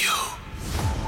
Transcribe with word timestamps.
you. 0.00 0.38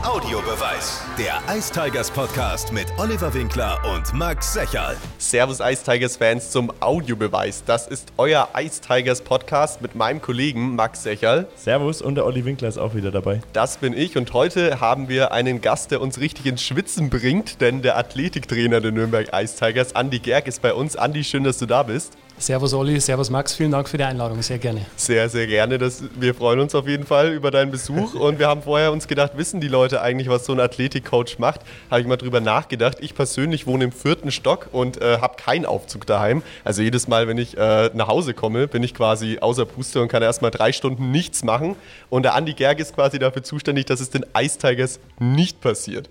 Audiobeweis. 0.03 1.03
Der 1.19 1.41
Ice 1.55 1.71
Tigers 1.71 2.11
Podcast 2.11 2.73
mit 2.73 2.87
Oliver 2.99 3.33
Winkler 3.35 3.79
und 3.95 4.15
Max 4.15 4.55
Secherl. 4.55 4.97
Servus 5.19 5.61
Ice 5.61 5.85
Tigers 5.85 6.17
Fans 6.17 6.51
zum 6.51 6.73
Audiobeweis. 6.81 7.63
Das 7.65 7.87
ist 7.87 8.13
euer 8.17 8.49
Ice 8.59 8.81
Tigers 8.81 9.21
Podcast 9.21 9.83
mit 9.83 9.95
meinem 9.95 10.23
Kollegen 10.23 10.75
Max 10.75 11.03
Secherl. 11.03 11.47
Servus 11.55 12.01
und 12.01 12.15
der 12.15 12.25
Olli 12.25 12.45
Winkler 12.45 12.69
ist 12.69 12.79
auch 12.79 12.95
wieder 12.95 13.11
dabei. 13.11 13.43
Das 13.53 13.77
bin 13.77 13.93
ich 13.93 14.17
und 14.17 14.33
heute 14.33 14.81
haben 14.81 15.09
wir 15.09 15.33
einen 15.33 15.61
Gast, 15.61 15.91
der 15.91 16.01
uns 16.01 16.19
richtig 16.19 16.47
ins 16.47 16.63
Schwitzen 16.63 17.11
bringt, 17.11 17.61
denn 17.61 17.83
der 17.83 17.99
Athletiktrainer 17.99 18.81
der 18.81 18.93
Nürnberg 18.93 19.29
Ice 19.35 19.57
Tigers, 19.57 19.95
Andi 19.95 20.21
Gerg, 20.21 20.47
ist 20.49 20.63
bei 20.63 20.73
uns. 20.73 20.97
Andi, 20.97 21.23
schön, 21.25 21.45
dass 21.45 21.59
du 21.59 21.67
da 21.67 21.83
bist. 21.83 22.17
Servus 22.41 22.73
Olli, 22.73 22.99
Servus 22.99 23.29
Max, 23.29 23.55
vielen 23.55 23.71
Dank 23.71 23.87
für 23.87 23.99
die 23.99 24.05
Einladung, 24.05 24.41
sehr 24.41 24.57
gerne. 24.57 24.87
Sehr, 24.97 25.29
sehr 25.29 25.47
gerne. 25.47 25.77
Das, 25.77 26.03
wir 26.19 26.35
freuen 26.35 26.59
uns 26.61 26.75
auf 26.75 26.89
jeden 26.89 27.05
Fall 27.05 27.35
über 27.35 27.51
deinen 27.51 27.71
Besuch 27.71 28.15
und 28.15 28.39
wir 28.39 28.49
haben 28.49 28.63
vorher 28.63 28.93
uns 28.93 29.07
gedacht, 29.07 29.33
wissen 29.37 29.61
die 29.61 29.69
Leute 29.69 30.01
eigentlich, 30.01 30.31
was 30.31 30.47
so 30.47 30.53
ein 30.55 30.61
Athletikcoach 30.61 31.39
macht? 31.39 31.61
Habe 31.91 32.01
ich 32.01 32.07
mal 32.07 32.17
drüber 32.17 32.41
nachgedacht. 32.41 32.97
Ich 33.01 33.15
persönlich 33.15 33.67
wohne 33.67 33.85
im 33.85 33.93
vierten 33.93 34.31
Stock 34.31 34.69
und 34.73 35.03
äh, 35.03 35.19
habe 35.19 35.37
keinen 35.37 35.67
Aufzug 35.67 36.07
daheim. 36.07 36.43
Also 36.65 36.81
jedes 36.81 37.09
Mal, 37.09 37.29
wenn 37.29 37.37
ich 37.37 37.59
äh, 37.59 37.91
nach 37.93 38.09
Hause 38.09 38.33
komme, 38.33 38.69
bin 38.69 38.83
ich 38.83 38.95
quasi 38.95 39.39
außer 39.39 39.67
Puste 39.67 40.01
und 40.01 40.09
kann 40.09 40.23
erstmal 40.23 40.51
drei 40.51 40.73
Stunden 40.73 41.11
nichts 41.11 41.45
machen. 41.45 41.77
Und 42.09 42.23
der 42.23 42.35
Andi 42.37 42.55
Gerg 42.55 42.81
ist 42.81 42.95
quasi 42.95 43.19
dafür 43.19 43.43
zuständig, 43.43 43.85
dass 43.85 44.01
es 44.01 44.09
den 44.09 44.25
Ice 44.35 44.57
Tigers 44.57 44.99
nicht 45.19 45.61
passiert. 45.61 46.09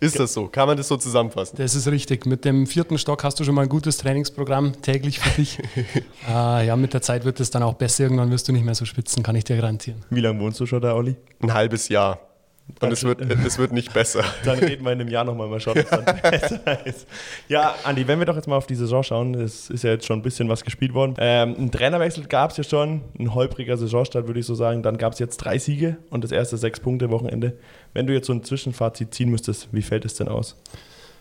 Ist 0.00 0.18
das 0.18 0.32
so? 0.32 0.48
Kann 0.48 0.66
man 0.68 0.76
das 0.76 0.88
so 0.88 0.96
zusammenfassen? 0.96 1.56
Das 1.56 1.74
ist 1.74 1.88
richtig. 1.88 2.26
Mit 2.26 2.44
dem 2.44 2.66
vierten 2.66 2.98
Stock 2.98 3.24
hast 3.24 3.40
du 3.40 3.44
schon 3.44 3.54
mal 3.54 3.62
ein 3.62 3.68
gutes 3.68 3.98
Trainingsprogramm 3.98 4.80
täglich 4.82 5.20
für 5.20 5.40
dich. 5.40 5.58
äh, 6.28 6.66
ja, 6.66 6.76
mit 6.76 6.94
der 6.94 7.02
Zeit 7.02 7.24
wird 7.24 7.40
es 7.40 7.50
dann 7.50 7.62
auch 7.62 7.74
besser. 7.74 8.04
Irgendwann 8.04 8.30
wirst 8.30 8.48
du 8.48 8.52
nicht 8.52 8.64
mehr 8.64 8.74
so 8.74 8.84
spitzen, 8.84 9.22
kann 9.22 9.36
ich 9.36 9.44
dir 9.44 9.56
garantieren. 9.56 10.04
Wie 10.10 10.20
lange 10.20 10.40
wohnst 10.40 10.60
du 10.60 10.66
schon 10.66 10.80
da, 10.80 10.94
Olli? 10.94 11.16
Ein 11.40 11.54
halbes 11.54 11.88
Jahr. 11.88 12.25
Und 12.80 12.92
es 12.92 13.04
wird, 13.04 13.20
es 13.20 13.58
wird 13.58 13.72
nicht 13.72 13.94
besser. 13.94 14.24
Dann 14.44 14.58
reden 14.58 14.84
wir 14.84 14.92
in 14.92 15.00
einem 15.00 15.08
Jahr 15.08 15.24
nochmal 15.24 15.48
mal 15.48 15.60
schauen, 15.60 15.76
was 15.76 15.88
dann 15.88 16.04
besser 16.30 16.86
ist. 16.86 17.06
Ja, 17.48 17.74
Andi, 17.84 18.06
wenn 18.06 18.18
wir 18.18 18.26
doch 18.26 18.36
jetzt 18.36 18.48
mal 18.48 18.56
auf 18.56 18.66
die 18.66 18.74
Saison 18.74 19.02
schauen, 19.02 19.34
es 19.34 19.70
ist 19.70 19.84
ja 19.84 19.90
jetzt 19.90 20.04
schon 20.04 20.18
ein 20.18 20.22
bisschen 20.22 20.48
was 20.48 20.62
gespielt 20.62 20.92
worden. 20.92 21.14
Ähm, 21.18 21.54
ein 21.58 21.70
Trainerwechsel 21.70 22.26
gab 22.26 22.50
es 22.50 22.56
ja 22.58 22.64
schon, 22.64 23.02
ein 23.18 23.34
holpriger 23.34 23.76
Saisonstart, 23.76 24.26
würde 24.26 24.40
ich 24.40 24.46
so 24.46 24.54
sagen. 24.54 24.82
Dann 24.82 24.98
gab 24.98 25.14
es 25.14 25.18
jetzt 25.18 25.38
drei 25.38 25.58
Siege 25.58 25.96
und 26.10 26.24
das 26.24 26.32
erste 26.32 26.56
sechs 26.58 26.80
Punkte 26.80 27.10
Wochenende. 27.10 27.56
Wenn 27.94 28.06
du 28.06 28.12
jetzt 28.12 28.26
so 28.26 28.32
ein 28.32 28.42
Zwischenfazit 28.42 29.14
ziehen 29.14 29.30
müsstest, 29.30 29.68
wie 29.72 29.82
fällt 29.82 30.04
es 30.04 30.14
denn 30.14 30.28
aus? 30.28 30.56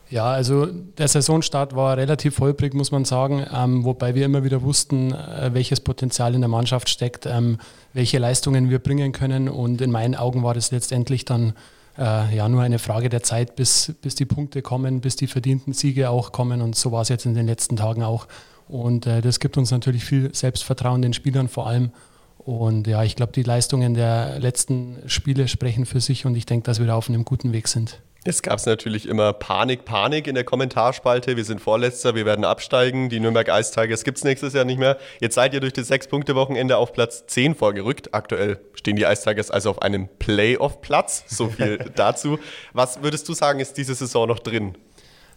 Ja, 0.10 0.26
also 0.26 0.68
der 0.68 1.08
Saisonstart 1.08 1.76
war 1.76 1.98
relativ 1.98 2.40
holprig, 2.40 2.76
muss 2.76 2.92
man 2.92 3.06
sagen, 3.06 3.46
ähm, 3.52 3.84
wobei 3.84 4.14
wir 4.14 4.26
immer 4.26 4.44
wieder 4.44 4.62
wussten, 4.62 5.12
äh, 5.14 5.50
welches 5.54 5.80
Potenzial 5.80 6.36
in 6.36 6.42
der 6.42 6.48
Mannschaft 6.48 6.90
steckt, 6.90 7.26
ähm, 7.26 7.58
welche 7.94 8.20
Leistungen 8.20 8.70
wir 8.70 8.80
bringen 8.80 9.14
können. 9.14 9.50
Und 9.50 9.82
in 9.82 9.92
meinen 9.92 10.16
Augen 10.16 10.44
war 10.44 10.54
das 10.54 10.70
letztendlich 10.70 11.26
dann 11.26 11.54
äh, 11.98 12.36
ja 12.36 12.48
nur 12.48 12.62
eine 12.62 12.78
Frage 12.78 13.10
der 13.10 13.24
Zeit, 13.24 13.56
bis, 13.56 13.94
bis 14.02 14.14
die 14.14 14.26
Punkte 14.26 14.62
kommen, 14.62 15.02
bis 15.02 15.16
die 15.16 15.28
verdienten 15.28 15.74
Siege 15.74 16.12
auch 16.12 16.32
kommen. 16.32 16.62
Und 16.62 16.76
so 16.76 16.92
war 16.92 17.02
es 17.02 17.10
jetzt 17.10 17.26
in 17.26 17.34
den 17.34 17.48
letzten 17.48 17.76
Tagen 17.76 18.04
auch. 18.04 18.28
Und 18.68 19.08
äh, 19.08 19.22
das 19.22 19.40
gibt 19.40 19.58
uns 19.58 19.72
natürlich 19.72 20.06
viel 20.06 20.34
Selbstvertrauen 20.36 21.02
den 21.02 21.14
Spielern 21.14 21.48
vor 21.48 21.66
allem. 21.66 21.92
Und 22.38 22.86
ja, 22.86 23.04
ich 23.04 23.16
glaube, 23.16 23.32
die 23.32 23.42
Leistungen 23.42 23.96
der 23.96 24.40
letzten 24.40 24.98
Spiele 25.08 25.48
sprechen 25.48 25.88
für 25.88 26.00
sich 26.00 26.28
und 26.28 26.36
ich 26.36 26.46
denke, 26.46 26.66
dass 26.66 26.80
wir 26.80 26.86
da 26.86 26.96
auf 26.96 27.10
einem 27.10 27.26
guten 27.26 27.54
Weg 27.54 27.68
sind. 27.68 28.02
Es 28.28 28.42
gab 28.42 28.66
natürlich 28.66 29.08
immer 29.08 29.34
Panik, 29.34 29.86
Panik 29.86 30.26
in 30.26 30.34
der 30.34 30.44
Kommentarspalte. 30.44 31.38
Wir 31.38 31.46
sind 31.46 31.62
Vorletzter, 31.62 32.16
wir 32.16 32.26
werden 32.26 32.44
absteigen. 32.44 33.08
Die 33.08 33.20
Nürnberg 33.20 33.48
Ice 33.50 33.72
Tigers 33.72 34.04
gibt 34.04 34.18
es 34.18 34.24
nächstes 34.24 34.54
Jahr 34.54 34.66
nicht 34.66 34.80
mehr. 34.80 34.98
Jetzt 35.22 35.36
seid 35.36 35.54
ihr 35.54 35.60
durch 35.60 35.74
das 35.74 35.90
Sechs-Punkte-Wochenende 35.90 36.78
auf 36.78 36.92
Platz 36.92 37.28
10 37.28 37.54
vorgerückt. 37.54 38.16
Aktuell 38.16 38.60
stehen 38.74 38.96
die 38.96 39.04
Ice 39.04 39.22
Tigers 39.24 39.52
also 39.52 39.70
auf 39.70 39.84
einem 39.84 40.10
Playoff-Platz. 40.18 41.26
So 41.28 41.50
viel 41.50 41.78
dazu. 41.96 42.40
Was 42.74 43.04
würdest 43.04 43.30
du 43.30 43.36
sagen, 43.36 43.60
ist 43.60 43.78
diese 43.78 43.94
Saison 43.94 44.28
noch 44.28 44.40
drin? 44.40 44.76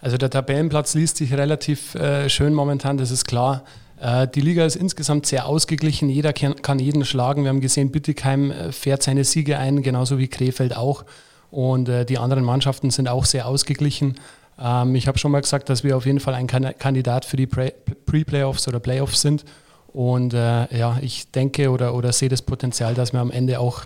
Also 0.00 0.16
der 0.16 0.30
Tabellenplatz 0.30 0.94
liest 0.94 1.18
sich 1.18 1.34
relativ 1.34 1.94
äh, 1.94 2.30
schön 2.30 2.54
momentan, 2.54 2.96
das 2.96 3.10
ist 3.10 3.26
klar. 3.26 3.64
Äh, 4.00 4.28
die 4.28 4.40
Liga 4.40 4.64
ist 4.64 4.76
insgesamt 4.76 5.26
sehr 5.26 5.44
ausgeglichen. 5.44 6.08
Jeder 6.08 6.32
kann, 6.32 6.62
kann 6.62 6.78
jeden 6.78 7.04
schlagen. 7.04 7.42
Wir 7.42 7.50
haben 7.50 7.60
gesehen, 7.60 7.92
Bittigheim 7.92 8.50
äh, 8.50 8.72
fährt 8.72 9.02
seine 9.02 9.24
Siege 9.24 9.58
ein, 9.58 9.82
genauso 9.82 10.16
wie 10.16 10.28
Krefeld 10.28 10.74
auch. 10.74 11.04
Und 11.50 11.88
äh, 11.88 12.04
die 12.04 12.18
anderen 12.18 12.44
Mannschaften 12.44 12.90
sind 12.90 13.08
auch 13.08 13.24
sehr 13.24 13.46
ausgeglichen. 13.46 14.16
Ähm, 14.60 14.94
ich 14.94 15.08
habe 15.08 15.18
schon 15.18 15.32
mal 15.32 15.40
gesagt, 15.40 15.68
dass 15.68 15.84
wir 15.84 15.96
auf 15.96 16.06
jeden 16.06 16.20
Fall 16.20 16.34
ein 16.34 16.46
Kandidat 16.46 17.24
für 17.24 17.36
die 17.36 17.46
Pre-Playoffs 17.46 18.68
oder 18.68 18.80
Playoffs 18.80 19.22
sind. 19.22 19.44
Und 19.92 20.34
äh, 20.34 20.76
ja, 20.76 20.98
ich 21.00 21.30
denke 21.30 21.70
oder, 21.70 21.94
oder 21.94 22.12
sehe 22.12 22.28
das 22.28 22.42
Potenzial, 22.42 22.94
dass 22.94 23.12
wir 23.12 23.20
am 23.20 23.30
Ende 23.30 23.58
auch 23.58 23.82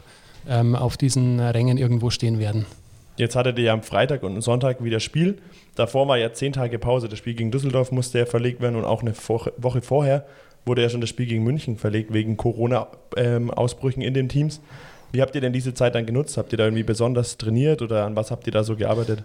ähm, 0.48 0.74
auf 0.74 0.96
diesen 0.96 1.38
Rängen 1.38 1.78
irgendwo 1.78 2.10
stehen 2.10 2.38
werden. 2.38 2.66
Jetzt 3.16 3.36
hattet 3.36 3.58
ihr 3.58 3.64
ja 3.64 3.72
am 3.72 3.82
Freitag 3.82 4.22
und 4.22 4.40
Sonntag 4.40 4.82
wieder 4.82 4.98
Spiel. 4.98 5.38
Davor 5.74 6.08
war 6.08 6.18
ja 6.18 6.32
zehn 6.32 6.52
Tage 6.52 6.78
Pause. 6.78 7.08
Das 7.08 7.18
Spiel 7.18 7.34
gegen 7.34 7.50
Düsseldorf 7.50 7.92
musste 7.92 8.18
ja 8.18 8.26
verlegt 8.26 8.60
werden 8.60 8.76
und 8.76 8.84
auch 8.84 9.02
eine 9.02 9.14
Woche 9.58 9.82
vorher 9.82 10.26
wurde 10.64 10.82
ja 10.82 10.88
schon 10.88 11.00
das 11.00 11.10
Spiel 11.10 11.26
gegen 11.26 11.42
München 11.42 11.76
verlegt 11.76 12.12
wegen 12.12 12.36
Corona-Ausbrüchen 12.36 14.02
ähm, 14.02 14.08
in 14.08 14.14
den 14.14 14.28
Teams. 14.28 14.60
Wie 15.12 15.20
habt 15.20 15.34
ihr 15.34 15.40
denn 15.40 15.52
diese 15.52 15.74
Zeit 15.74 15.94
dann 15.94 16.06
genutzt? 16.06 16.36
Habt 16.38 16.52
ihr 16.52 16.58
da 16.58 16.64
irgendwie 16.64 16.82
besonders 16.82 17.36
trainiert 17.36 17.82
oder 17.82 18.06
an 18.06 18.16
was 18.16 18.30
habt 18.30 18.46
ihr 18.46 18.52
da 18.52 18.64
so 18.64 18.76
gearbeitet? 18.76 19.24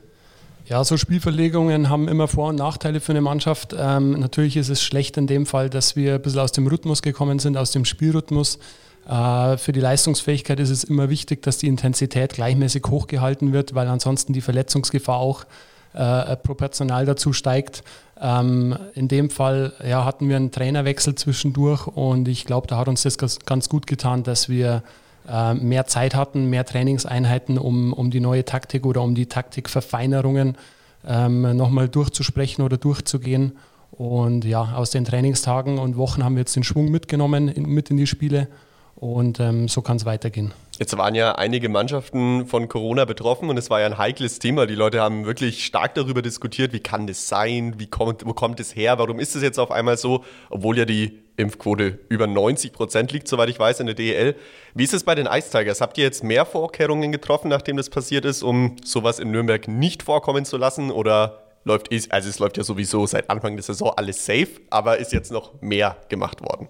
Ja, 0.65 0.83
so 0.83 0.97
Spielverlegungen 0.97 1.89
haben 1.89 2.09
immer 2.09 2.27
Vor- 2.27 2.49
und 2.49 2.57
Nachteile 2.57 2.99
für 2.99 3.13
eine 3.13 3.21
Mannschaft. 3.21 3.73
Ähm, 3.77 4.19
natürlich 4.19 4.57
ist 4.57 4.67
es 4.67 4.83
schlecht 4.83 5.15
in 5.15 5.25
dem 5.25 5.45
Fall, 5.45 5.69
dass 5.69 5.95
wir 5.95 6.15
ein 6.15 6.21
bisschen 6.21 6.41
aus 6.41 6.51
dem 6.51 6.67
Rhythmus 6.67 7.01
gekommen 7.01 7.39
sind, 7.39 7.55
aus 7.55 7.71
dem 7.71 7.85
Spielrhythmus. 7.85 8.59
Äh, 9.07 9.55
für 9.55 9.71
die 9.71 9.79
Leistungsfähigkeit 9.79 10.59
ist 10.59 10.69
es 10.69 10.83
immer 10.83 11.09
wichtig, 11.09 11.41
dass 11.41 11.57
die 11.57 11.67
Intensität 11.67 12.33
gleichmäßig 12.33 12.83
hochgehalten 12.89 13.53
wird, 13.53 13.75
weil 13.75 13.87
ansonsten 13.87 14.33
die 14.33 14.41
Verletzungsgefahr 14.41 15.17
auch 15.17 15.45
äh, 15.93 16.35
proportional 16.35 17.05
dazu 17.05 17.31
steigt. 17.31 17.81
Ähm, 18.19 18.77
in 18.93 19.07
dem 19.07 19.29
Fall 19.29 19.71
ja, 19.87 20.03
hatten 20.03 20.27
wir 20.27 20.35
einen 20.35 20.51
Trainerwechsel 20.51 21.15
zwischendurch 21.15 21.87
und 21.87 22.27
ich 22.27 22.45
glaube, 22.45 22.67
da 22.67 22.77
hat 22.77 22.89
uns 22.89 23.03
das 23.03 23.17
ganz 23.17 23.69
gut 23.69 23.87
getan, 23.87 24.23
dass 24.23 24.49
wir 24.49 24.83
äh, 25.27 25.53
mehr 25.53 25.85
Zeit 25.85 26.15
hatten, 26.15 26.49
mehr 26.49 26.65
Trainingseinheiten, 26.65 27.57
um, 27.57 27.93
um 27.93 28.11
die 28.11 28.19
neue 28.19 28.45
Taktik 28.45 28.85
oder 28.85 29.01
um 29.01 29.15
die 29.15 29.27
Taktikverfeinerungen 29.27 30.57
ähm, 31.05 31.55
nochmal 31.55 31.89
durchzusprechen 31.89 32.63
oder 32.63 32.77
durchzugehen. 32.77 33.57
Und 33.91 34.45
ja, 34.45 34.73
aus 34.75 34.91
den 34.91 35.05
Trainingstagen 35.05 35.79
und 35.79 35.97
Wochen 35.97 36.23
haben 36.23 36.35
wir 36.35 36.41
jetzt 36.41 36.55
den 36.55 36.63
Schwung 36.63 36.91
mitgenommen, 36.91 37.47
in, 37.47 37.63
mit 37.63 37.89
in 37.89 37.97
die 37.97 38.07
Spiele 38.07 38.47
und 38.95 39.39
ähm, 39.39 39.67
so 39.67 39.81
kann 39.81 39.97
es 39.97 40.05
weitergehen. 40.05 40.53
Jetzt 40.79 40.95
waren 40.97 41.15
ja 41.15 41.35
einige 41.35 41.69
Mannschaften 41.69 42.45
von 42.45 42.67
Corona 42.67 43.05
betroffen 43.05 43.49
und 43.49 43.57
es 43.57 43.69
war 43.69 43.79
ja 43.79 43.87
ein 43.87 43.97
heikles 43.97 44.39
Thema. 44.39 44.67
Die 44.67 44.75
Leute 44.75 45.01
haben 45.01 45.25
wirklich 45.25 45.65
stark 45.65 45.95
darüber 45.95 46.21
diskutiert, 46.21 46.73
wie 46.73 46.79
kann 46.79 47.07
das 47.07 47.27
sein, 47.27 47.75
wie 47.77 47.87
kommt, 47.87 48.25
wo 48.25 48.33
kommt 48.33 48.59
es 48.59 48.75
her, 48.75 48.99
warum 48.99 49.19
ist 49.19 49.35
es 49.35 49.41
jetzt 49.41 49.59
auf 49.59 49.71
einmal 49.71 49.97
so, 49.97 50.23
obwohl 50.49 50.77
ja 50.77 50.85
die 50.85 51.19
Impfquote 51.37 51.99
über 52.09 52.27
90 52.27 52.73
Prozent 52.73 53.11
liegt, 53.11 53.27
soweit 53.27 53.49
ich 53.49 53.59
weiß, 53.59 53.79
in 53.79 53.85
der 53.85 53.95
DEL. 53.95 54.35
Wie 54.73 54.83
ist 54.83 54.93
es 54.93 55.03
bei 55.03 55.15
den 55.15 55.27
Ice 55.27 55.49
Tigers? 55.49 55.81
Habt 55.81 55.97
ihr 55.97 56.03
jetzt 56.03 56.23
mehr 56.23 56.45
Vorkehrungen 56.45 57.11
getroffen, 57.11 57.47
nachdem 57.47 57.77
das 57.77 57.89
passiert 57.89 58.25
ist, 58.25 58.43
um 58.43 58.75
sowas 58.83 59.19
in 59.19 59.31
Nürnberg 59.31 59.67
nicht 59.67 60.03
vorkommen 60.03 60.45
zu 60.45 60.57
lassen? 60.57 60.91
Oder 60.91 61.43
läuft, 61.63 61.91
also 62.11 62.29
es 62.29 62.39
läuft 62.39 62.57
ja 62.57 62.63
sowieso 62.63 63.05
seit 63.05 63.29
Anfang 63.29 63.55
der 63.55 63.63
Saison 63.63 63.93
alles 63.95 64.25
safe, 64.25 64.49
aber 64.69 64.97
ist 64.97 65.13
jetzt 65.13 65.31
noch 65.31 65.61
mehr 65.61 65.97
gemacht 66.09 66.41
worden? 66.41 66.67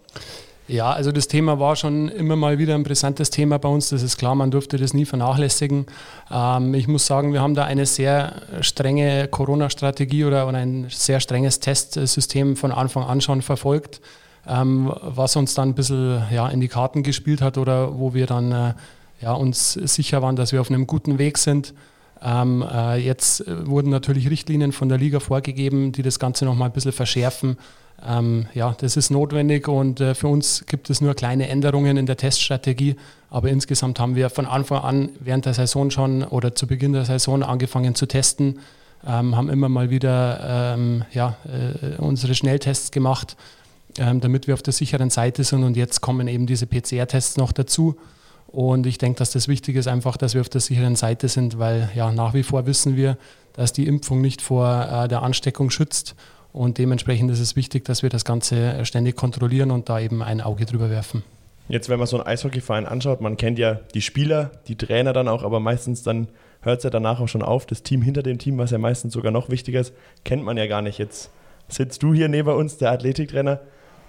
Ja, 0.67 0.91
also 0.91 1.13
das 1.13 1.29
Thema 1.29 1.61
war 1.61 1.77
schon 1.77 2.09
immer 2.09 2.35
mal 2.35 2.57
wieder 2.57 2.75
ein 2.75 2.83
brisantes 2.83 3.29
Thema 3.29 3.57
bei 3.57 3.69
uns, 3.69 3.87
das 3.87 4.03
ist 4.03 4.17
klar, 4.17 4.35
man 4.35 4.51
durfte 4.51 4.75
das 4.75 4.93
nie 4.93 5.05
vernachlässigen. 5.05 5.85
Ähm, 6.29 6.73
ich 6.73 6.89
muss 6.89 7.05
sagen, 7.05 7.31
wir 7.31 7.39
haben 7.39 7.55
da 7.55 7.63
eine 7.63 7.85
sehr 7.85 8.41
strenge 8.59 9.29
Corona-Strategie 9.29 10.25
oder, 10.25 10.45
oder 10.45 10.57
ein 10.57 10.87
sehr 10.89 11.21
strenges 11.21 11.61
Testsystem 11.61 12.57
von 12.57 12.73
Anfang 12.73 13.05
an 13.05 13.21
schon 13.21 13.41
verfolgt, 13.41 14.01
ähm, 14.47 14.93
was 15.01 15.35
uns 15.35 15.53
dann 15.53 15.69
ein 15.69 15.75
bisschen 15.75 16.23
ja, 16.31 16.47
in 16.47 16.61
die 16.61 16.67
Karten 16.67 17.03
gespielt 17.03 17.41
hat 17.41 17.57
oder 17.57 17.97
wo 17.99 18.13
wir 18.13 18.25
dann 18.25 18.51
äh, 18.51 18.73
ja, 19.21 19.33
uns 19.33 19.73
sicher 19.73 20.21
waren, 20.21 20.35
dass 20.35 20.51
wir 20.51 20.61
auf 20.61 20.69
einem 20.69 20.87
guten 20.87 21.17
Weg 21.17 21.37
sind. 21.37 21.73
Ähm, 22.23 22.63
äh, 22.69 22.97
jetzt 22.97 23.43
wurden 23.47 23.89
natürlich 23.89 24.29
Richtlinien 24.29 24.71
von 24.71 24.89
der 24.89 24.97
Liga 24.97 25.19
vorgegeben, 25.19 25.91
die 25.91 26.01
das 26.01 26.19
Ganze 26.19 26.45
nochmal 26.45 26.69
ein 26.69 26.73
bisschen 26.73 26.91
verschärfen. 26.91 27.57
Ähm, 28.05 28.47
ja, 28.53 28.75
das 28.79 28.95
ist 28.95 29.09
notwendig 29.09 29.67
und 29.67 29.99
äh, 29.99 30.13
für 30.13 30.27
uns 30.27 30.65
gibt 30.67 30.89
es 30.89 31.01
nur 31.01 31.15
kleine 31.15 31.47
Änderungen 31.47 31.97
in 31.97 32.05
der 32.05 32.15
Teststrategie, 32.15 32.95
aber 33.31 33.49
insgesamt 33.49 33.99
haben 33.99 34.15
wir 34.15 34.29
von 34.29 34.45
Anfang 34.45 34.83
an 34.83 35.09
während 35.19 35.45
der 35.45 35.55
Saison 35.55 35.89
schon 35.89 36.23
oder 36.23 36.53
zu 36.53 36.67
Beginn 36.67 36.93
der 36.93 37.05
Saison 37.05 37.41
angefangen 37.41 37.95
zu 37.95 38.05
testen, 38.05 38.59
ähm, 39.05 39.35
haben 39.35 39.49
immer 39.49 39.67
mal 39.67 39.89
wieder 39.89 40.75
ähm, 40.75 41.05
ja, 41.11 41.37
äh, 41.45 41.99
unsere 41.99 42.35
Schnelltests 42.35 42.91
gemacht, 42.91 43.35
ähm, 43.97 44.21
damit 44.21 44.47
wir 44.47 44.53
auf 44.53 44.61
der 44.61 44.73
sicheren 44.73 45.09
Seite 45.09 45.43
sind 45.43 45.63
und 45.63 45.77
jetzt 45.77 46.01
kommen 46.01 46.27
eben 46.27 46.47
diese 46.47 46.67
PCR-Tests 46.67 47.37
noch 47.37 47.51
dazu. 47.51 47.97
Und 48.47 48.85
ich 48.85 48.97
denke, 48.97 49.19
dass 49.19 49.31
das 49.31 49.47
wichtig 49.47 49.75
ist, 49.75 49.87
einfach, 49.87 50.15
dass 50.17 50.33
wir 50.33 50.41
auf 50.41 50.49
der 50.49 50.61
sicheren 50.61 50.95
Seite 50.95 51.27
sind, 51.27 51.59
weil 51.59 51.89
ja 51.95 52.11
nach 52.11 52.33
wie 52.33 52.43
vor 52.43 52.65
wissen 52.65 52.95
wir, 52.95 53.17
dass 53.53 53.73
die 53.73 53.87
Impfung 53.87 54.21
nicht 54.21 54.41
vor 54.41 54.87
äh, 54.89 55.07
der 55.07 55.21
Ansteckung 55.21 55.69
schützt. 55.69 56.15
Und 56.53 56.77
dementsprechend 56.77 57.29
ist 57.29 57.39
es 57.39 57.55
wichtig, 57.55 57.85
dass 57.85 58.03
wir 58.03 58.09
das 58.09 58.25
Ganze 58.25 58.85
ständig 58.85 59.15
kontrollieren 59.15 59.69
und 59.69 59.89
da 59.89 59.99
eben 59.99 60.23
ein 60.23 60.41
Auge 60.41 60.65
drüber 60.65 60.89
werfen. 60.89 61.23
Jetzt, 61.69 61.89
wenn 61.89 61.99
man 61.99 62.07
so 62.07 62.17
einen 62.17 62.25
Eishockeyverein 62.25 62.85
anschaut, 62.85 63.19
man 63.19 63.35
kennt 63.35 63.59
ja 63.59 63.75
die 63.93 64.01
Spieler, 64.01 64.51
die 64.67 64.77
Trainer 64.77 65.11
dann 65.11 65.27
auch, 65.27 65.43
aber 65.43 65.59
meistens 65.59 66.01
dann 66.01 66.29
hört 66.61 66.79
es 66.79 66.83
ja 66.85 66.89
danach 66.89 67.19
auch 67.19 67.27
schon 67.27 67.41
auf. 67.41 67.65
Das 67.65 67.83
Team 67.83 68.01
hinter 68.01 68.23
dem 68.23 68.37
Team, 68.37 68.57
was 68.57 68.71
ja 68.71 68.77
meistens 68.77 69.13
sogar 69.13 69.31
noch 69.31 69.49
wichtiger 69.49 69.81
ist, 69.81 69.93
kennt 70.23 70.43
man 70.43 70.55
ja 70.55 70.65
gar 70.67 70.81
nicht. 70.81 70.97
Jetzt 70.97 71.29
sitzt 71.67 72.01
du 72.03 72.13
hier 72.13 72.29
neben 72.29 72.49
uns, 72.49 72.77
der 72.77 72.91
Athletiktrainer. 72.91 73.59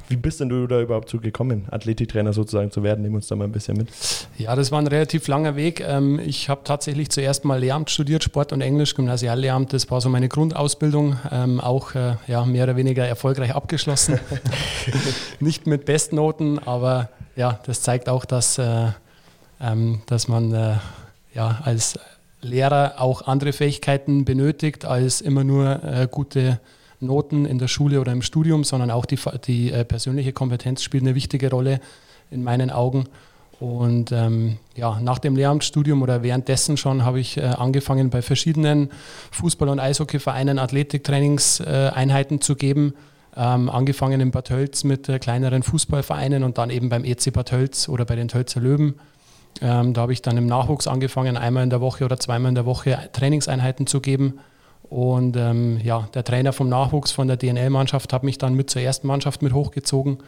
Wie 0.09 0.17
bist 0.17 0.41
denn 0.41 0.49
du 0.49 0.67
da 0.67 0.81
überhaupt 0.81 1.11
zu 1.11 1.21
gekommen, 1.21 1.67
Athletiktrainer 1.71 2.33
sozusagen 2.33 2.71
zu 2.71 2.83
werden? 2.83 3.03
Nimm 3.03 3.15
uns 3.15 3.27
da 3.27 3.37
mal 3.37 3.45
ein 3.45 3.53
bisschen 3.53 3.77
mit. 3.77 3.89
Ja, 4.39 4.57
das 4.57 4.73
war 4.73 4.81
ein 4.81 4.87
relativ 4.87 5.29
langer 5.29 5.55
Weg. 5.55 5.81
Ähm, 5.81 6.19
ich 6.19 6.49
habe 6.49 6.63
tatsächlich 6.65 7.11
zuerst 7.11 7.45
mal 7.45 7.61
Lehramt 7.61 7.91
studiert, 7.91 8.25
Sport 8.25 8.55
und 8.55 8.63
Englisch, 8.63 8.95
Gymnasiallehramt. 8.95 9.75
Das 9.75 9.91
war 9.91 10.01
so 10.01 10.09
meine 10.09 10.29
Grundausbildung, 10.29 11.19
ähm, 11.31 11.61
auch 11.61 11.95
äh, 11.95 12.15
ja, 12.27 12.47
mehr 12.47 12.65
oder 12.65 12.77
weniger 12.77 13.07
erfolgreich 13.07 13.55
abgeschlossen. 13.55 14.19
Nicht 15.41 15.67
mit 15.67 15.85
Bestnoten, 15.85 16.59
aber 16.59 17.11
ja, 17.37 17.61
das 17.67 17.83
zeigt 17.83 18.09
auch, 18.09 18.25
dass, 18.25 18.57
äh, 18.57 18.87
ähm, 19.61 20.01
dass 20.07 20.27
man 20.27 20.55
äh, 20.55 20.77
ja, 21.35 21.61
als 21.65 21.99
Lehrer 22.41 22.95
auch 22.97 23.27
andere 23.27 23.53
Fähigkeiten 23.53 24.25
benötigt 24.25 24.85
als 24.85 25.21
immer 25.21 25.43
nur 25.43 26.07
gute 26.11 26.61
Noten 27.01 27.47
in 27.47 27.59
der 27.59 27.69
Schule 27.69 28.01
oder 28.01 28.13
im 28.13 28.23
Studium, 28.23 28.65
sondern 28.65 28.91
auch 28.91 29.07
die, 29.07 29.19
die 29.47 29.73
äh, 29.73 29.85
persönliche 29.85 30.33
Kompetenz 30.33 30.83
spielt 30.83 31.05
eine 31.05 31.15
wichtige 31.15 31.51
Rolle 31.51 31.81
in 32.31 32.43
meinen 32.43 32.71
Augen. 32.71 33.07
Und 33.61 34.13
ähm, 34.13 34.59
ja, 34.77 35.01
nach 35.01 35.19
dem 35.19 35.35
Lehramtsstudium 35.35 36.03
oder 36.03 36.23
währenddessen 36.23 36.77
schon 36.77 37.05
habe 37.05 37.19
ich 37.19 37.39
äh, 37.39 37.43
angefangen, 37.43 38.11
bei 38.11 38.23
verschiedenen 38.23 38.91
Fußball- 39.33 39.69
und 39.69 39.81
Eishockeyvereinen 39.81 40.59
Athletiktrainingseinheiten 40.59 42.37
äh, 42.37 42.41
zu 42.41 42.55
geben. 42.55 42.95
Ähm, 43.37 43.69
angefangen 43.69 44.21
in 44.21 44.31
Bad 44.31 44.47
Tölz 44.47 44.85
mit 44.85 45.09
äh, 45.09 45.19
kleineren 45.19 45.63
Fußballvereinen 45.63 46.45
und 46.45 46.59
dann 46.59 46.71
eben 46.71 46.89
beim 46.89 47.05
EC 47.05 47.33
Bad 47.33 47.49
Tölz 47.49 47.89
oder 47.89 48.05
bei 48.05 48.17
den 48.17 48.29
Tölzer 48.29 48.61
Löwen. 48.61 48.95
Ähm, 49.61 49.93
da 49.93 50.03
habe 50.03 50.13
ich 50.13 50.23
dann 50.23 50.37
im 50.37 50.47
Nachwuchs 50.47 50.87
angefangen, 50.87 51.37
einmal 51.37 51.65
in 51.65 51.71
der 51.71 51.81
Woche 51.81 52.05
oder 52.05 52.19
zweimal 52.19 52.51
in 52.51 52.55
der 52.55 52.67
Woche 52.67 53.11
Trainingseinheiten 53.13 53.87
zu 53.87 54.01
geben. 54.01 54.39
Und 54.91 55.37
ähm, 55.37 55.79
ja, 55.83 56.09
der 56.15 56.25
Trainer 56.25 56.53
vom 56.53 56.69
Nachwuchs 56.69 57.11
von 57.11 57.29
der 57.29 57.37
DNL-Mannschaft 57.37 58.13
hat 58.13 58.23
mich 58.23 58.39
dann 58.39 58.55
mit 58.55 58.71
zur 58.71 58.83
ersten 58.83 59.07
Mannschaft 59.07 59.43
mit 59.43 59.53
hochgezogen. 59.53 60.19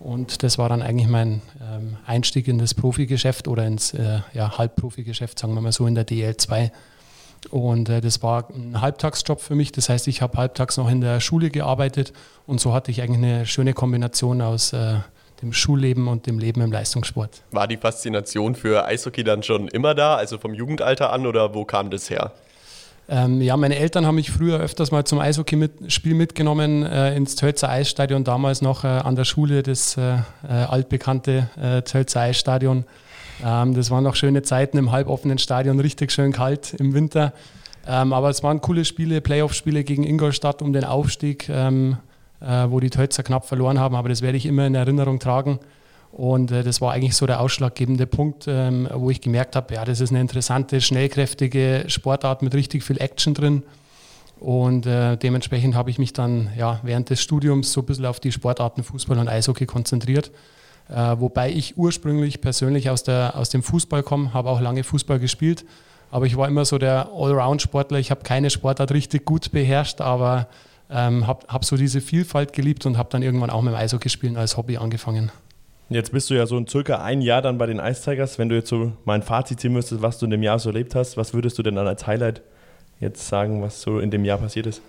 Und 0.00 0.42
das 0.42 0.58
war 0.58 0.68
dann 0.68 0.82
eigentlich 0.82 1.08
mein 1.08 1.42
ähm, 1.60 1.96
Einstieg 2.06 2.48
in 2.48 2.58
das 2.58 2.74
Profigeschäft 2.74 3.48
oder 3.48 3.66
ins 3.66 3.94
äh, 3.94 4.20
ja, 4.32 4.58
Halbprofigeschäft, 4.58 5.38
sagen 5.38 5.54
wir 5.54 5.60
mal 5.60 5.72
so, 5.72 5.86
in 5.86 5.94
der 5.94 6.06
DL2. 6.06 6.70
Und 7.50 7.88
äh, 7.88 8.00
das 8.00 8.22
war 8.22 8.48
ein 8.50 8.80
Halbtagsjob 8.80 9.40
für 9.40 9.54
mich. 9.54 9.72
Das 9.72 9.88
heißt, 9.88 10.08
ich 10.08 10.22
habe 10.22 10.38
halbtags 10.38 10.76
noch 10.76 10.90
in 10.90 11.00
der 11.00 11.20
Schule 11.20 11.50
gearbeitet 11.50 12.12
und 12.46 12.60
so 12.60 12.72
hatte 12.72 12.90
ich 12.90 13.02
eigentlich 13.02 13.18
eine 13.18 13.46
schöne 13.46 13.72
Kombination 13.72 14.40
aus 14.40 14.72
äh, 14.72 14.96
dem 15.42 15.52
Schulleben 15.52 16.08
und 16.08 16.26
dem 16.26 16.38
Leben 16.38 16.60
im 16.60 16.72
Leistungssport. 16.72 17.42
War 17.52 17.68
die 17.68 17.76
Faszination 17.76 18.54
für 18.56 18.84
Eishockey 18.84 19.22
dann 19.22 19.42
schon 19.42 19.68
immer 19.68 19.94
da, 19.94 20.16
also 20.16 20.38
vom 20.38 20.54
Jugendalter 20.54 21.12
an 21.12 21.26
oder 21.26 21.54
wo 21.54 21.64
kam 21.64 21.90
das 21.90 22.10
her? 22.10 22.32
Ähm, 23.10 23.40
ja, 23.40 23.56
meine 23.56 23.76
Eltern 23.76 24.04
haben 24.04 24.16
mich 24.16 24.30
früher 24.30 24.58
öfters 24.58 24.90
mal 24.90 25.04
zum 25.04 25.18
Eishockeyspiel 25.18 26.14
mitgenommen 26.14 26.84
äh, 26.84 27.16
ins 27.16 27.36
Tölzer 27.36 27.70
Eisstadion, 27.70 28.22
damals 28.22 28.60
noch 28.60 28.84
äh, 28.84 28.88
an 28.88 29.16
der 29.16 29.24
Schule, 29.24 29.62
das 29.62 29.96
äh, 29.96 30.16
äh 30.46 30.52
altbekannte 30.52 31.48
äh, 31.60 31.80
Tölzer 31.82 32.20
Eisstadion. 32.20 32.84
Ähm, 33.42 33.74
das 33.74 33.90
waren 33.90 34.04
noch 34.04 34.14
schöne 34.14 34.42
Zeiten 34.42 34.76
im 34.76 34.92
halboffenen 34.92 35.38
Stadion, 35.38 35.80
richtig 35.80 36.12
schön 36.12 36.32
kalt 36.32 36.74
im 36.74 36.92
Winter. 36.92 37.32
Ähm, 37.86 38.12
aber 38.12 38.28
es 38.28 38.42
waren 38.42 38.60
coole 38.60 38.84
Spiele, 38.84 39.22
Playoff-Spiele 39.22 39.84
gegen 39.84 40.04
Ingolstadt 40.04 40.60
um 40.60 40.74
den 40.74 40.84
Aufstieg, 40.84 41.48
ähm, 41.48 41.96
äh, 42.40 42.66
wo 42.68 42.78
die 42.78 42.90
Tölzer 42.90 43.22
knapp 43.22 43.46
verloren 43.46 43.78
haben, 43.78 43.94
aber 43.96 44.10
das 44.10 44.20
werde 44.20 44.36
ich 44.36 44.44
immer 44.44 44.66
in 44.66 44.74
Erinnerung 44.74 45.18
tragen. 45.18 45.60
Und 46.12 46.50
äh, 46.50 46.62
das 46.62 46.80
war 46.80 46.92
eigentlich 46.92 47.16
so 47.16 47.26
der 47.26 47.40
ausschlaggebende 47.40 48.06
Punkt, 48.06 48.46
ähm, 48.48 48.88
wo 48.92 49.10
ich 49.10 49.20
gemerkt 49.20 49.56
habe, 49.56 49.74
ja, 49.74 49.84
das 49.84 50.00
ist 50.00 50.10
eine 50.10 50.20
interessante, 50.20 50.80
schnellkräftige 50.80 51.84
Sportart 51.88 52.42
mit 52.42 52.54
richtig 52.54 52.82
viel 52.82 53.00
Action 53.00 53.34
drin. 53.34 53.62
Und 54.40 54.86
äh, 54.86 55.16
dementsprechend 55.16 55.74
habe 55.74 55.90
ich 55.90 55.98
mich 55.98 56.12
dann 56.12 56.50
ja, 56.56 56.80
während 56.82 57.10
des 57.10 57.20
Studiums 57.20 57.72
so 57.72 57.80
ein 57.80 57.86
bisschen 57.86 58.06
auf 58.06 58.20
die 58.20 58.32
Sportarten 58.32 58.82
Fußball 58.82 59.18
und 59.18 59.28
Eishockey 59.28 59.66
konzentriert. 59.66 60.30
Äh, 60.88 61.16
wobei 61.18 61.50
ich 61.50 61.76
ursprünglich 61.76 62.40
persönlich 62.40 62.88
aus, 62.88 63.02
der, 63.02 63.36
aus 63.36 63.50
dem 63.50 63.62
Fußball 63.62 64.02
komme, 64.02 64.32
habe 64.32 64.48
auch 64.48 64.60
lange 64.60 64.84
Fußball 64.84 65.18
gespielt. 65.18 65.64
Aber 66.10 66.24
ich 66.24 66.36
war 66.36 66.48
immer 66.48 66.64
so 66.64 66.78
der 66.78 67.10
Allround-Sportler. 67.12 67.98
Ich 67.98 68.10
habe 68.10 68.22
keine 68.22 68.48
Sportart 68.48 68.92
richtig 68.92 69.26
gut 69.26 69.52
beherrscht, 69.52 70.00
aber 70.00 70.48
ähm, 70.88 71.26
habe 71.26 71.46
hab 71.48 71.64
so 71.64 71.76
diese 71.76 72.00
Vielfalt 72.00 72.54
geliebt 72.54 72.86
und 72.86 72.96
habe 72.96 73.10
dann 73.10 73.22
irgendwann 73.22 73.50
auch 73.50 73.60
mit 73.60 73.74
dem 73.74 73.76
Eishockey 73.76 74.08
spielen 74.08 74.36
als 74.38 74.56
Hobby 74.56 74.78
angefangen. 74.78 75.30
Jetzt 75.90 76.12
bist 76.12 76.28
du 76.28 76.34
ja 76.34 76.44
so 76.44 76.58
in 76.58 76.66
circa 76.66 77.02
ein 77.02 77.22
Jahr 77.22 77.40
dann 77.40 77.56
bei 77.56 77.64
den 77.64 77.78
Ice 77.78 78.02
Tigers. 78.02 78.38
Wenn 78.38 78.50
du 78.50 78.56
jetzt 78.56 78.68
so 78.68 78.92
mal 79.06 79.14
ein 79.14 79.22
Fazit 79.22 79.60
ziehen 79.60 79.72
müsstest, 79.72 80.02
was 80.02 80.18
du 80.18 80.26
in 80.26 80.30
dem 80.30 80.42
Jahr 80.42 80.58
so 80.58 80.68
erlebt 80.68 80.94
hast, 80.94 81.16
was 81.16 81.32
würdest 81.32 81.56
du 81.56 81.62
denn 81.62 81.76
dann 81.76 81.86
als 81.86 82.06
Highlight 82.06 82.42
jetzt 83.00 83.26
sagen, 83.26 83.62
was 83.62 83.80
so 83.80 83.98
in 83.98 84.10
dem 84.10 84.24
Jahr 84.24 84.36
passiert 84.38 84.66
ist? 84.66 84.82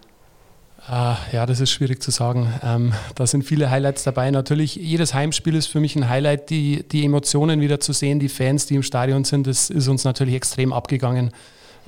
Uh, 0.90 1.16
ja, 1.32 1.46
das 1.46 1.60
ist 1.62 1.72
schwierig 1.72 2.02
zu 2.02 2.12
sagen. 2.12 2.52
Ähm, 2.64 2.94
da 3.16 3.28
sind 3.28 3.44
viele 3.44 3.70
Highlights 3.70 4.04
dabei. 4.04 4.32
Natürlich, 4.32 4.76
jedes 4.76 5.14
Heimspiel 5.14 5.56
ist 5.56 5.68
für 5.68 5.80
mich 5.80 5.96
ein 5.96 6.10
Highlight. 6.10 6.50
Die, 6.50 6.84
die 6.84 7.06
Emotionen 7.06 7.62
wieder 7.62 7.80
zu 7.80 7.94
sehen, 7.94 8.20
die 8.20 8.30
Fans, 8.30 8.66
die 8.66 8.76
im 8.76 8.84
Stadion 8.84 9.24
sind, 9.24 9.48
das 9.48 9.70
ist 9.70 9.88
uns 9.88 10.04
natürlich 10.04 10.36
extrem 10.36 10.74
abgegangen. 10.74 11.32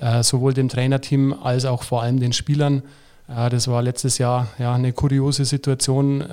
Uh, 0.02 0.24
sowohl 0.24 0.54
dem 0.54 0.70
Trainerteam 0.70 1.34
als 1.34 1.66
auch 1.66 1.84
vor 1.84 2.02
allem 2.02 2.20
den 2.20 2.32
Spielern. 2.32 2.82
Uh, 3.30 3.50
das 3.50 3.68
war 3.68 3.82
letztes 3.82 4.18
Jahr 4.18 4.48
ja, 4.58 4.74
eine 4.74 4.94
kuriose 4.94 5.46
Situation 5.46 6.24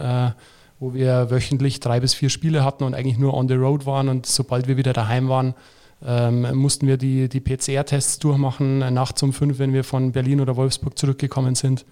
wo 0.81 0.95
wir 0.95 1.31
wöchentlich 1.31 1.81
drei 1.81 2.01
bis 2.01 2.15
vier 2.15 2.31
Spiele 2.31 2.65
hatten 2.65 2.85
und 2.85 2.95
eigentlich 2.95 3.19
nur 3.19 3.35
on 3.35 3.49
the 3.49 3.55
road 3.55 3.87
waren. 3.87 4.09
Und 4.09 4.27
sobald 4.27 4.69
wir 4.69 4.77
wieder 4.77 4.93
daheim 4.93 5.29
waren, 5.29 5.55
ähm, 6.07 6.57
mussten 6.57 6.87
wir 6.87 6.97
die, 6.97 7.29
die 7.29 7.41
PCR-Tests 7.41 8.19
durchmachen, 8.21 8.79
nachts 8.95 9.23
um 9.23 9.33
fünf, 9.33 9.59
wenn 9.59 9.73
wir 9.73 9.83
von 9.85 10.13
Berlin 10.13 10.41
oder 10.41 10.57
Wolfsburg 10.57 10.97
zurückgekommen 10.97 11.55
sind. 11.55 11.85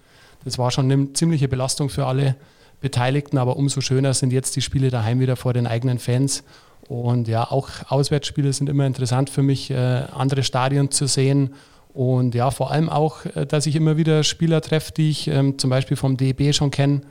Das 0.45 0.57
war 0.57 0.71
schon 0.71 0.89
eine 0.91 1.11
ziemliche 1.13 1.47
Belastung 1.47 1.89
für 1.89 2.05
alle 2.05 2.35
Beteiligten, 2.79 3.37
aber 3.37 3.57
umso 3.57 3.81
schöner 3.81 4.13
sind 4.13 4.31
jetzt 4.31 4.55
die 4.55 4.61
Spiele 4.61 4.89
daheim 4.89 5.19
wieder 5.19 5.35
vor 5.35 5.53
den 5.53 5.67
eigenen 5.67 5.99
Fans. 5.99 6.43
Und 6.87 7.27
ja, 7.27 7.43
auch 7.43 7.69
Auswärtsspiele 7.89 8.53
sind 8.53 8.69
immer 8.69 8.85
interessant 8.85 9.29
für 9.29 9.43
mich, 9.43 9.71
äh, 9.71 9.75
andere 9.75 10.43
Stadien 10.43 10.89
zu 10.91 11.07
sehen. 11.07 11.53
Und 11.93 12.35
ja, 12.35 12.51
vor 12.51 12.71
allem 12.71 12.89
auch, 12.89 13.25
äh, 13.25 13.45
dass 13.45 13.65
ich 13.65 13.75
immer 13.75 13.97
wieder 13.97 14.23
Spieler 14.23 14.61
treffe, 14.61 14.93
die 14.93 15.09
ich 15.09 15.27
ähm, 15.27 15.57
zum 15.57 15.69
Beispiel 15.69 15.97
vom 15.97 16.15
DEB 16.15 16.53
schon 16.53 16.71
kenne, 16.71 17.01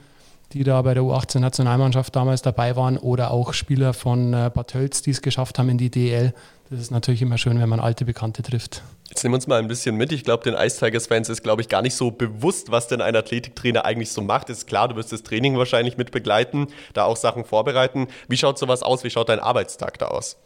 die 0.52 0.64
da 0.64 0.80
bei 0.82 0.94
der 0.94 1.02
U18-Nationalmannschaft 1.02 2.14
damals 2.14 2.42
dabei 2.42 2.76
waren 2.76 2.98
oder 2.98 3.30
auch 3.30 3.52
Spieler 3.52 3.92
von 3.92 4.32
äh, 4.32 4.50
Bad 4.52 4.68
Tölz, 4.68 5.02
die 5.02 5.10
es 5.10 5.22
geschafft 5.22 5.58
haben 5.58 5.68
in 5.68 5.78
die 5.78 5.90
DL. 5.90 6.32
Das 6.70 6.80
ist 6.80 6.90
natürlich 6.90 7.22
immer 7.22 7.38
schön, 7.38 7.60
wenn 7.60 7.68
man 7.68 7.78
alte 7.78 8.04
Bekannte 8.04 8.42
trifft. 8.42 8.82
Jetzt 9.08 9.22
nehmen 9.22 9.34
wir 9.34 9.36
uns 9.36 9.46
mal 9.46 9.60
ein 9.60 9.68
bisschen 9.68 9.94
mit. 9.94 10.10
Ich 10.10 10.24
glaube, 10.24 10.42
den 10.42 10.54
Ice 10.54 10.84
Tigers-Fans 10.84 11.28
ist, 11.28 11.44
glaube 11.44 11.62
ich, 11.62 11.68
gar 11.68 11.80
nicht 11.80 11.94
so 11.94 12.10
bewusst, 12.10 12.72
was 12.72 12.88
denn 12.88 13.00
ein 13.00 13.14
Athletiktrainer 13.14 13.84
eigentlich 13.84 14.10
so 14.10 14.20
macht. 14.20 14.50
Ist 14.50 14.66
klar, 14.66 14.88
du 14.88 14.96
wirst 14.96 15.12
das 15.12 15.22
Training 15.22 15.56
wahrscheinlich 15.56 15.96
mit 15.96 16.10
begleiten, 16.10 16.66
da 16.92 17.04
auch 17.04 17.16
Sachen 17.16 17.44
vorbereiten. 17.44 18.08
Wie 18.26 18.36
schaut 18.36 18.58
sowas 18.58 18.82
aus? 18.82 19.04
Wie 19.04 19.10
schaut 19.10 19.28
dein 19.28 19.38
Arbeitstag 19.38 19.98
da 20.00 20.08
aus? 20.08 20.36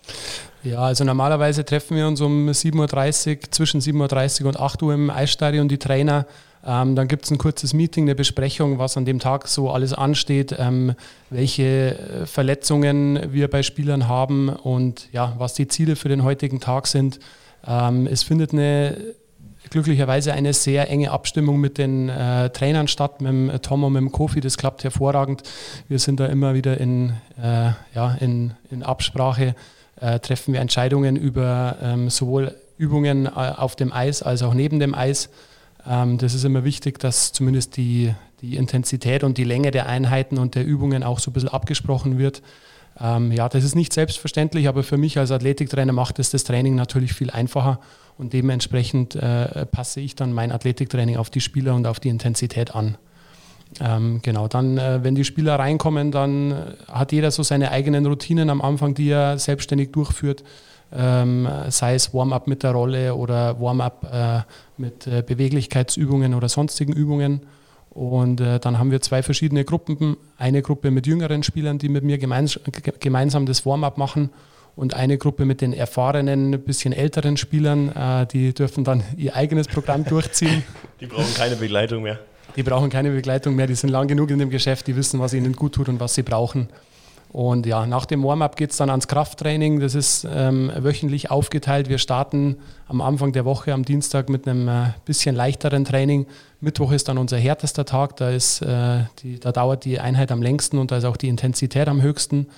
Ja, 0.62 0.80
also 0.80 1.04
normalerweise 1.04 1.64
treffen 1.64 1.96
wir 1.96 2.06
uns 2.06 2.20
um 2.20 2.50
7.30 2.50 3.30
Uhr, 3.30 3.50
zwischen 3.50 3.80
7.30 3.80 4.42
Uhr 4.42 4.48
und 4.48 4.60
8 4.60 4.82
Uhr 4.82 4.92
im 4.92 5.08
Eisstadion, 5.08 5.68
die 5.68 5.78
Trainer. 5.78 6.26
Ähm, 6.64 6.94
dann 6.94 7.08
gibt 7.08 7.24
es 7.24 7.30
ein 7.30 7.38
kurzes 7.38 7.72
Meeting, 7.72 8.04
eine 8.04 8.14
Besprechung, 8.14 8.78
was 8.78 8.96
an 8.96 9.04
dem 9.04 9.18
Tag 9.18 9.48
so 9.48 9.70
alles 9.70 9.94
ansteht, 9.94 10.54
ähm, 10.58 10.94
welche 11.30 11.98
äh, 11.98 12.26
Verletzungen 12.26 13.32
wir 13.32 13.48
bei 13.48 13.62
Spielern 13.62 14.08
haben 14.08 14.50
und 14.50 15.08
ja, 15.12 15.34
was 15.38 15.54
die 15.54 15.68
Ziele 15.68 15.96
für 15.96 16.08
den 16.08 16.22
heutigen 16.22 16.60
Tag 16.60 16.86
sind. 16.86 17.18
Ähm, 17.66 18.06
es 18.06 18.22
findet 18.22 18.52
eine 18.52 18.96
glücklicherweise 19.68 20.32
eine 20.32 20.52
sehr 20.52 20.90
enge 20.90 21.10
Abstimmung 21.10 21.60
mit 21.60 21.78
den 21.78 22.08
äh, 22.08 22.50
Trainern 22.50 22.88
statt, 22.88 23.20
mit 23.20 23.30
dem 23.30 23.62
Tom 23.62 23.84
und 23.84 23.92
mit 23.92 24.00
dem 24.00 24.12
Kofi. 24.12 24.40
Das 24.40 24.56
klappt 24.56 24.84
hervorragend. 24.84 25.42
Wir 25.88 25.98
sind 25.98 26.20
da 26.20 26.26
immer 26.26 26.54
wieder 26.54 26.78
in, 26.78 27.10
äh, 27.40 27.70
ja, 27.94 28.14
in, 28.20 28.52
in 28.70 28.82
Absprache, 28.82 29.54
äh, 30.00 30.18
treffen 30.18 30.54
wir 30.54 30.60
Entscheidungen 30.60 31.16
über 31.16 31.76
ähm, 31.82 32.10
sowohl 32.10 32.54
Übungen 32.78 33.26
äh, 33.26 33.30
auf 33.30 33.76
dem 33.76 33.92
Eis 33.92 34.22
als 34.22 34.42
auch 34.42 34.54
neben 34.54 34.80
dem 34.80 34.94
Eis. 34.94 35.28
Ähm, 35.86 36.18
das 36.18 36.34
ist 36.34 36.44
immer 36.44 36.64
wichtig, 36.64 36.98
dass 36.98 37.32
zumindest 37.32 37.76
die, 37.76 38.14
die 38.40 38.56
Intensität 38.56 39.24
und 39.24 39.38
die 39.38 39.44
Länge 39.44 39.70
der 39.70 39.86
Einheiten 39.86 40.38
und 40.38 40.54
der 40.54 40.64
Übungen 40.64 41.02
auch 41.02 41.18
so 41.18 41.30
ein 41.30 41.34
bisschen 41.34 41.48
abgesprochen 41.48 42.18
wird. 42.18 42.42
Ähm, 42.98 43.32
ja, 43.32 43.48
das 43.48 43.64
ist 43.64 43.74
nicht 43.74 43.92
selbstverständlich, 43.92 44.68
aber 44.68 44.82
für 44.82 44.96
mich 44.96 45.18
als 45.18 45.30
Athletiktrainer 45.30 45.92
macht 45.92 46.18
es 46.18 46.30
das 46.30 46.44
Training 46.44 46.74
natürlich 46.74 47.12
viel 47.12 47.30
einfacher 47.30 47.80
und 48.18 48.32
dementsprechend 48.32 49.14
äh, 49.14 49.64
passe 49.66 50.00
ich 50.00 50.16
dann 50.16 50.32
mein 50.32 50.52
Athletiktraining 50.52 51.16
auf 51.16 51.30
die 51.30 51.40
Spieler 51.40 51.74
und 51.74 51.86
auf 51.86 52.00
die 52.00 52.08
Intensität 52.08 52.74
an. 52.74 52.98
Ähm, 53.80 54.20
genau, 54.22 54.48
dann, 54.48 54.76
äh, 54.78 55.02
wenn 55.04 55.14
die 55.14 55.24
Spieler 55.24 55.58
reinkommen, 55.58 56.10
dann 56.10 56.74
hat 56.88 57.12
jeder 57.12 57.30
so 57.30 57.42
seine 57.42 57.70
eigenen 57.70 58.04
Routinen 58.04 58.50
am 58.50 58.60
Anfang, 58.60 58.94
die 58.94 59.08
er 59.10 59.38
selbstständig 59.38 59.92
durchführt 59.92 60.42
ähm, 60.92 61.48
sei 61.68 61.94
es 61.94 62.12
Warm-up 62.12 62.46
mit 62.46 62.62
der 62.62 62.72
Rolle 62.72 63.14
oder 63.14 63.60
Warm-up 63.60 64.06
äh, 64.12 64.40
mit 64.80 65.06
äh, 65.06 65.22
Beweglichkeitsübungen 65.26 66.34
oder 66.34 66.48
sonstigen 66.48 66.92
Übungen. 66.92 67.42
Und 67.90 68.40
äh, 68.40 68.60
dann 68.60 68.78
haben 68.78 68.90
wir 68.90 69.00
zwei 69.00 69.22
verschiedene 69.22 69.64
Gruppen. 69.64 70.16
Eine 70.38 70.62
Gruppe 70.62 70.90
mit 70.90 71.06
jüngeren 71.06 71.42
Spielern, 71.42 71.78
die 71.78 71.88
mit 71.88 72.04
mir 72.04 72.18
gemeins 72.18 72.58
gemeinsam 73.00 73.46
das 73.46 73.66
Warm-up 73.66 73.98
machen. 73.98 74.30
Und 74.76 74.94
eine 74.94 75.18
Gruppe 75.18 75.44
mit 75.44 75.60
den 75.60 75.72
erfahrenen, 75.72 76.54
ein 76.54 76.60
bisschen 76.62 76.92
älteren 76.92 77.36
Spielern, 77.36 77.90
äh, 77.90 78.26
die 78.26 78.54
dürfen 78.54 78.84
dann 78.84 79.02
ihr 79.16 79.36
eigenes 79.36 79.68
Programm 79.68 80.04
durchziehen. 80.04 80.62
Die 81.00 81.06
brauchen 81.06 81.34
keine 81.34 81.56
Begleitung 81.56 82.02
mehr. 82.02 82.18
Die 82.56 82.62
brauchen 82.62 82.90
keine 82.90 83.10
Begleitung 83.10 83.54
mehr, 83.54 83.66
die 83.66 83.74
sind 83.74 83.90
lang 83.90 84.08
genug 84.08 84.30
in 84.30 84.38
dem 84.38 84.50
Geschäft, 84.50 84.88
die 84.88 84.96
wissen, 84.96 85.20
was 85.20 85.34
ihnen 85.34 85.54
gut 85.54 85.74
tut 85.74 85.88
und 85.88 86.00
was 86.00 86.14
sie 86.14 86.22
brauchen. 86.22 86.68
Und 87.32 87.64
ja, 87.64 87.86
nach 87.86 88.06
dem 88.06 88.24
Warm-up 88.24 88.56
geht 88.56 88.72
es 88.72 88.76
dann 88.76 88.90
ans 88.90 89.06
Krafttraining. 89.06 89.78
Das 89.78 89.94
ist 89.94 90.26
ähm, 90.28 90.72
wöchentlich 90.76 91.30
aufgeteilt. 91.30 91.88
Wir 91.88 91.98
starten 91.98 92.56
am 92.88 93.00
Anfang 93.00 93.32
der 93.32 93.44
Woche 93.44 93.72
am 93.72 93.84
Dienstag 93.84 94.28
mit 94.28 94.48
einem 94.48 94.66
äh, 94.66 94.92
bisschen 95.04 95.36
leichteren 95.36 95.84
Training. 95.84 96.26
Mittwoch 96.60 96.90
ist 96.90 97.08
dann 97.08 97.18
unser 97.18 97.38
härtester 97.38 97.84
Tag. 97.84 98.16
Da, 98.16 98.30
ist, 98.30 98.62
äh, 98.62 99.04
die, 99.22 99.38
da 99.38 99.52
dauert 99.52 99.84
die 99.84 100.00
Einheit 100.00 100.32
am 100.32 100.42
längsten 100.42 100.78
und 100.78 100.90
da 100.90 100.96
ist 100.96 101.04
auch 101.04 101.16
die 101.16 101.28
Intensität 101.28 101.86
am 101.86 102.02
höchsten. 102.02 102.48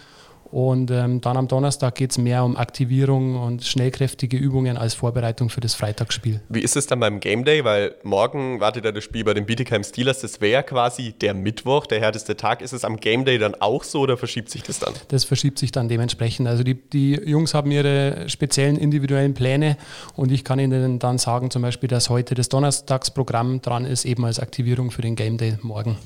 Und 0.53 0.91
ähm, 0.91 1.23
dann 1.23 1.39
am 1.39 1.49
Donnerstag 1.49 1.95
geht 1.95 2.11
es 2.11 2.19
mehr 2.19 2.45
um 2.45 2.59
Aktivierung 2.59 3.43
und 3.43 3.65
schnellkräftige 3.65 4.37
Übungen 4.37 4.77
als 4.77 4.93
Vorbereitung 4.93 5.49
für 5.49 5.63
das 5.63 5.75
Freitagsspiel. 5.75 6.43
Wie 6.51 6.61
ist 6.61 6.77
es 6.77 6.87
dann 6.87 7.01
beim 7.01 7.21
Game 7.21 7.47
Day? 7.47 7.65
Weil 7.65 7.95
morgen 8.03 8.61
wartet 8.61 8.85
ja 8.85 8.93
das 8.93 9.03
Spiel 9.03 9.25
bei 9.25 9.33
den 9.33 9.47
Bietigheim 9.47 9.83
Steelers. 9.83 10.21
Das 10.21 10.43
wäre 10.43 10.63
quasi 10.63 11.15
der 11.15 11.33
Mittwoch, 11.33 11.87
der 11.87 12.01
härteste 12.01 12.37
Tag. 12.37 12.61
Ist 12.61 12.75
es 12.75 12.85
am 12.85 12.99
Game 12.99 13.25
Day 13.25 13.39
dann 13.39 13.55
auch 13.55 13.83
so 13.83 14.01
oder 14.01 14.19
verschiebt 14.19 14.51
sich 14.51 14.63
das 14.63 14.79
dann? 14.79 14.93
Das 15.09 15.25
verschiebt 15.25 15.59
sich 15.59 15.73
dann 15.73 15.89
dementsprechend. 15.89 16.47
Also 16.47 16.63
die, 16.65 16.75
die 16.75 17.13
Jungs 17.15 17.55
haben 17.55 17.71
ihre 17.71 18.29
speziellen 18.29 18.77
individuellen 18.77 19.33
Pläne 19.33 19.79
und 20.17 20.31
ich 20.33 20.45
kann 20.45 20.59
ihnen 20.59 20.99
dann 20.99 21.17
sagen, 21.17 21.51
zum 21.51 21.63
Beispiel, 21.63 21.89
dass 21.89 22.11
heute 22.11 22.35
das 22.35 22.51
Donnerstagsprogramm 22.51 23.63
dran 23.63 23.87
ist, 23.87 24.05
eben 24.05 24.27
als 24.27 24.39
Aktivierung 24.39 24.91
für 24.91 25.01
den 25.01 25.17
Game 25.17 25.39
Day 25.39 25.57
morgen. 25.63 25.97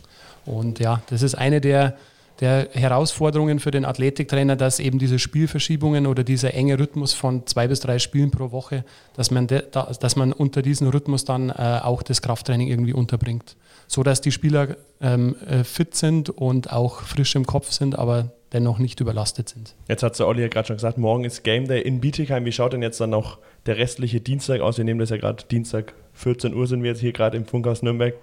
Und 0.44 0.78
ja, 0.78 1.02
das 1.10 1.22
ist 1.22 1.34
eine 1.34 1.60
der 1.60 1.96
der 2.40 2.68
Herausforderungen 2.72 3.60
für 3.60 3.70
den 3.70 3.84
Athletiktrainer, 3.84 4.56
dass 4.56 4.78
eben 4.78 4.98
diese 4.98 5.18
Spielverschiebungen 5.18 6.06
oder 6.06 6.24
dieser 6.24 6.54
enge 6.54 6.78
Rhythmus 6.78 7.14
von 7.14 7.46
zwei 7.46 7.66
bis 7.68 7.80
drei 7.80 7.98
Spielen 7.98 8.30
pro 8.30 8.52
Woche, 8.52 8.84
dass 9.14 9.30
man, 9.30 9.46
de, 9.46 9.62
dass 9.70 10.16
man 10.16 10.32
unter 10.32 10.62
diesem 10.62 10.88
Rhythmus 10.88 11.24
dann 11.24 11.50
äh, 11.50 11.80
auch 11.82 12.02
das 12.02 12.22
Krafttraining 12.22 12.68
irgendwie 12.68 12.92
unterbringt. 12.92 13.56
So 13.88 14.02
dass 14.02 14.20
die 14.20 14.32
Spieler 14.32 14.76
ähm, 15.00 15.36
äh, 15.48 15.64
fit 15.64 15.94
sind 15.94 16.30
und 16.30 16.72
auch 16.72 17.00
frisch 17.00 17.34
im 17.36 17.46
Kopf 17.46 17.72
sind, 17.72 17.98
aber 17.98 18.32
dennoch 18.52 18.78
nicht 18.78 19.00
überlastet 19.00 19.48
sind. 19.48 19.74
Jetzt 19.88 20.02
hat 20.02 20.18
der 20.18 20.26
Olli 20.26 20.42
ja 20.42 20.48
gerade 20.48 20.68
schon 20.68 20.76
gesagt, 20.76 20.98
morgen 20.98 21.24
ist 21.24 21.42
Game 21.42 21.66
Day 21.66 21.82
in 21.82 22.00
Bietigheim. 22.00 22.44
Wie 22.44 22.52
schaut 22.52 22.72
denn 22.72 22.82
jetzt 22.82 23.00
dann 23.00 23.10
noch 23.10 23.38
der 23.66 23.76
restliche 23.76 24.20
Dienstag 24.20 24.60
aus? 24.60 24.78
Wir 24.78 24.84
nehmen 24.84 25.00
das 25.00 25.10
ja 25.10 25.16
gerade 25.16 25.44
Dienstag, 25.50 25.94
14 26.14 26.54
Uhr 26.54 26.66
sind 26.66 26.82
wir 26.82 26.90
jetzt 26.90 27.00
hier 27.00 27.12
gerade 27.12 27.36
im 27.36 27.44
Funkhaus 27.44 27.82
Nürnberg 27.82 28.14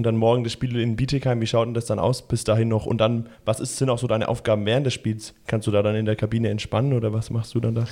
und 0.00 0.04
dann 0.04 0.16
morgen 0.16 0.44
das 0.44 0.54
Spiel 0.54 0.80
in 0.80 0.96
Bietigheim. 0.96 1.42
Wie 1.42 1.46
schaut 1.46 1.66
denn 1.66 1.74
das 1.74 1.84
dann 1.84 1.98
aus 1.98 2.22
bis 2.22 2.42
dahin 2.42 2.68
noch? 2.68 2.86
Und 2.86 3.02
dann, 3.02 3.28
was 3.44 3.60
ist, 3.60 3.76
sind 3.76 3.90
auch 3.90 3.98
so 3.98 4.06
deine 4.06 4.28
Aufgaben 4.28 4.64
während 4.64 4.86
des 4.86 4.94
Spiels? 4.94 5.34
Kannst 5.46 5.66
du 5.66 5.70
da 5.70 5.82
dann 5.82 5.94
in 5.94 6.06
der 6.06 6.16
Kabine 6.16 6.48
entspannen 6.48 6.94
oder 6.94 7.12
was 7.12 7.28
machst 7.28 7.54
du 7.54 7.60
dann 7.60 7.74
da? 7.74 7.84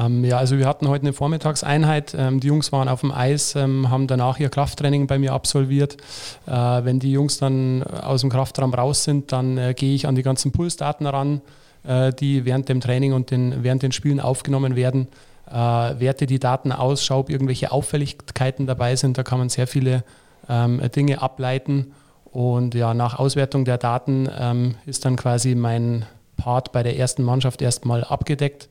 Ähm, 0.00 0.24
ja, 0.24 0.38
also 0.38 0.56
wir 0.56 0.66
hatten 0.66 0.88
heute 0.88 1.02
eine 1.02 1.12
Vormittagseinheit. 1.12 2.16
Ähm, 2.18 2.40
die 2.40 2.46
Jungs 2.46 2.72
waren 2.72 2.88
auf 2.88 3.02
dem 3.02 3.12
Eis, 3.12 3.56
ähm, 3.56 3.90
haben 3.90 4.06
danach 4.06 4.40
ihr 4.40 4.48
Krafttraining 4.48 5.06
bei 5.06 5.18
mir 5.18 5.34
absolviert. 5.34 5.98
Äh, 6.46 6.50
wenn 6.50 6.98
die 6.98 7.12
Jungs 7.12 7.36
dann 7.36 7.82
aus 7.82 8.22
dem 8.22 8.30
Kraftraum 8.30 8.72
raus 8.72 9.04
sind, 9.04 9.30
dann 9.30 9.58
äh, 9.58 9.74
gehe 9.74 9.94
ich 9.94 10.08
an 10.08 10.14
die 10.14 10.22
ganzen 10.22 10.50
Pulsdaten 10.50 11.06
ran, 11.06 11.42
äh, 11.86 12.10
die 12.14 12.46
während 12.46 12.70
dem 12.70 12.80
Training 12.80 13.12
und 13.12 13.30
den, 13.30 13.62
während 13.62 13.82
den 13.82 13.92
Spielen 13.92 14.18
aufgenommen 14.18 14.76
werden. 14.76 15.08
Äh, 15.46 15.52
werte 15.52 16.24
die 16.24 16.38
Daten 16.38 16.72
aus, 16.72 17.04
schaue, 17.04 17.18
ob 17.18 17.28
irgendwelche 17.28 17.70
Auffälligkeiten 17.70 18.66
dabei 18.66 18.96
sind. 18.96 19.18
Da 19.18 19.22
kann 19.22 19.38
man 19.38 19.50
sehr 19.50 19.66
viele 19.66 20.04
Dinge 20.48 21.22
ableiten. 21.22 21.92
Und 22.24 22.74
ja, 22.74 22.94
nach 22.94 23.18
Auswertung 23.18 23.64
der 23.64 23.78
Daten 23.78 24.28
ähm, 24.36 24.74
ist 24.86 25.04
dann 25.04 25.14
quasi 25.14 25.54
mein 25.54 26.04
Part 26.36 26.72
bei 26.72 26.82
der 26.82 26.98
ersten 26.98 27.22
Mannschaft 27.22 27.62
erstmal 27.62 28.02
abgedeckt. 28.02 28.68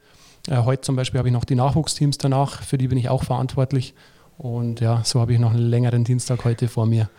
Äh, 0.49 0.57
heute 0.57 0.81
zum 0.81 0.95
Beispiel 0.95 1.19
habe 1.19 1.29
ich 1.29 1.33
noch 1.33 1.45
die 1.45 1.55
Nachwuchsteams 1.55 2.17
danach, 2.17 2.61
für 2.61 2.77
die 2.77 2.89
bin 2.89 2.97
ich 2.97 3.09
auch 3.09 3.23
verantwortlich. 3.23 3.93
Und 4.37 4.81
ja, 4.81 5.01
so 5.05 5.21
habe 5.21 5.33
ich 5.33 5.39
noch 5.39 5.51
einen 5.51 5.69
längeren 5.69 6.03
Dienstag 6.03 6.43
heute 6.43 6.67
vor 6.67 6.85
mir. 6.85 7.09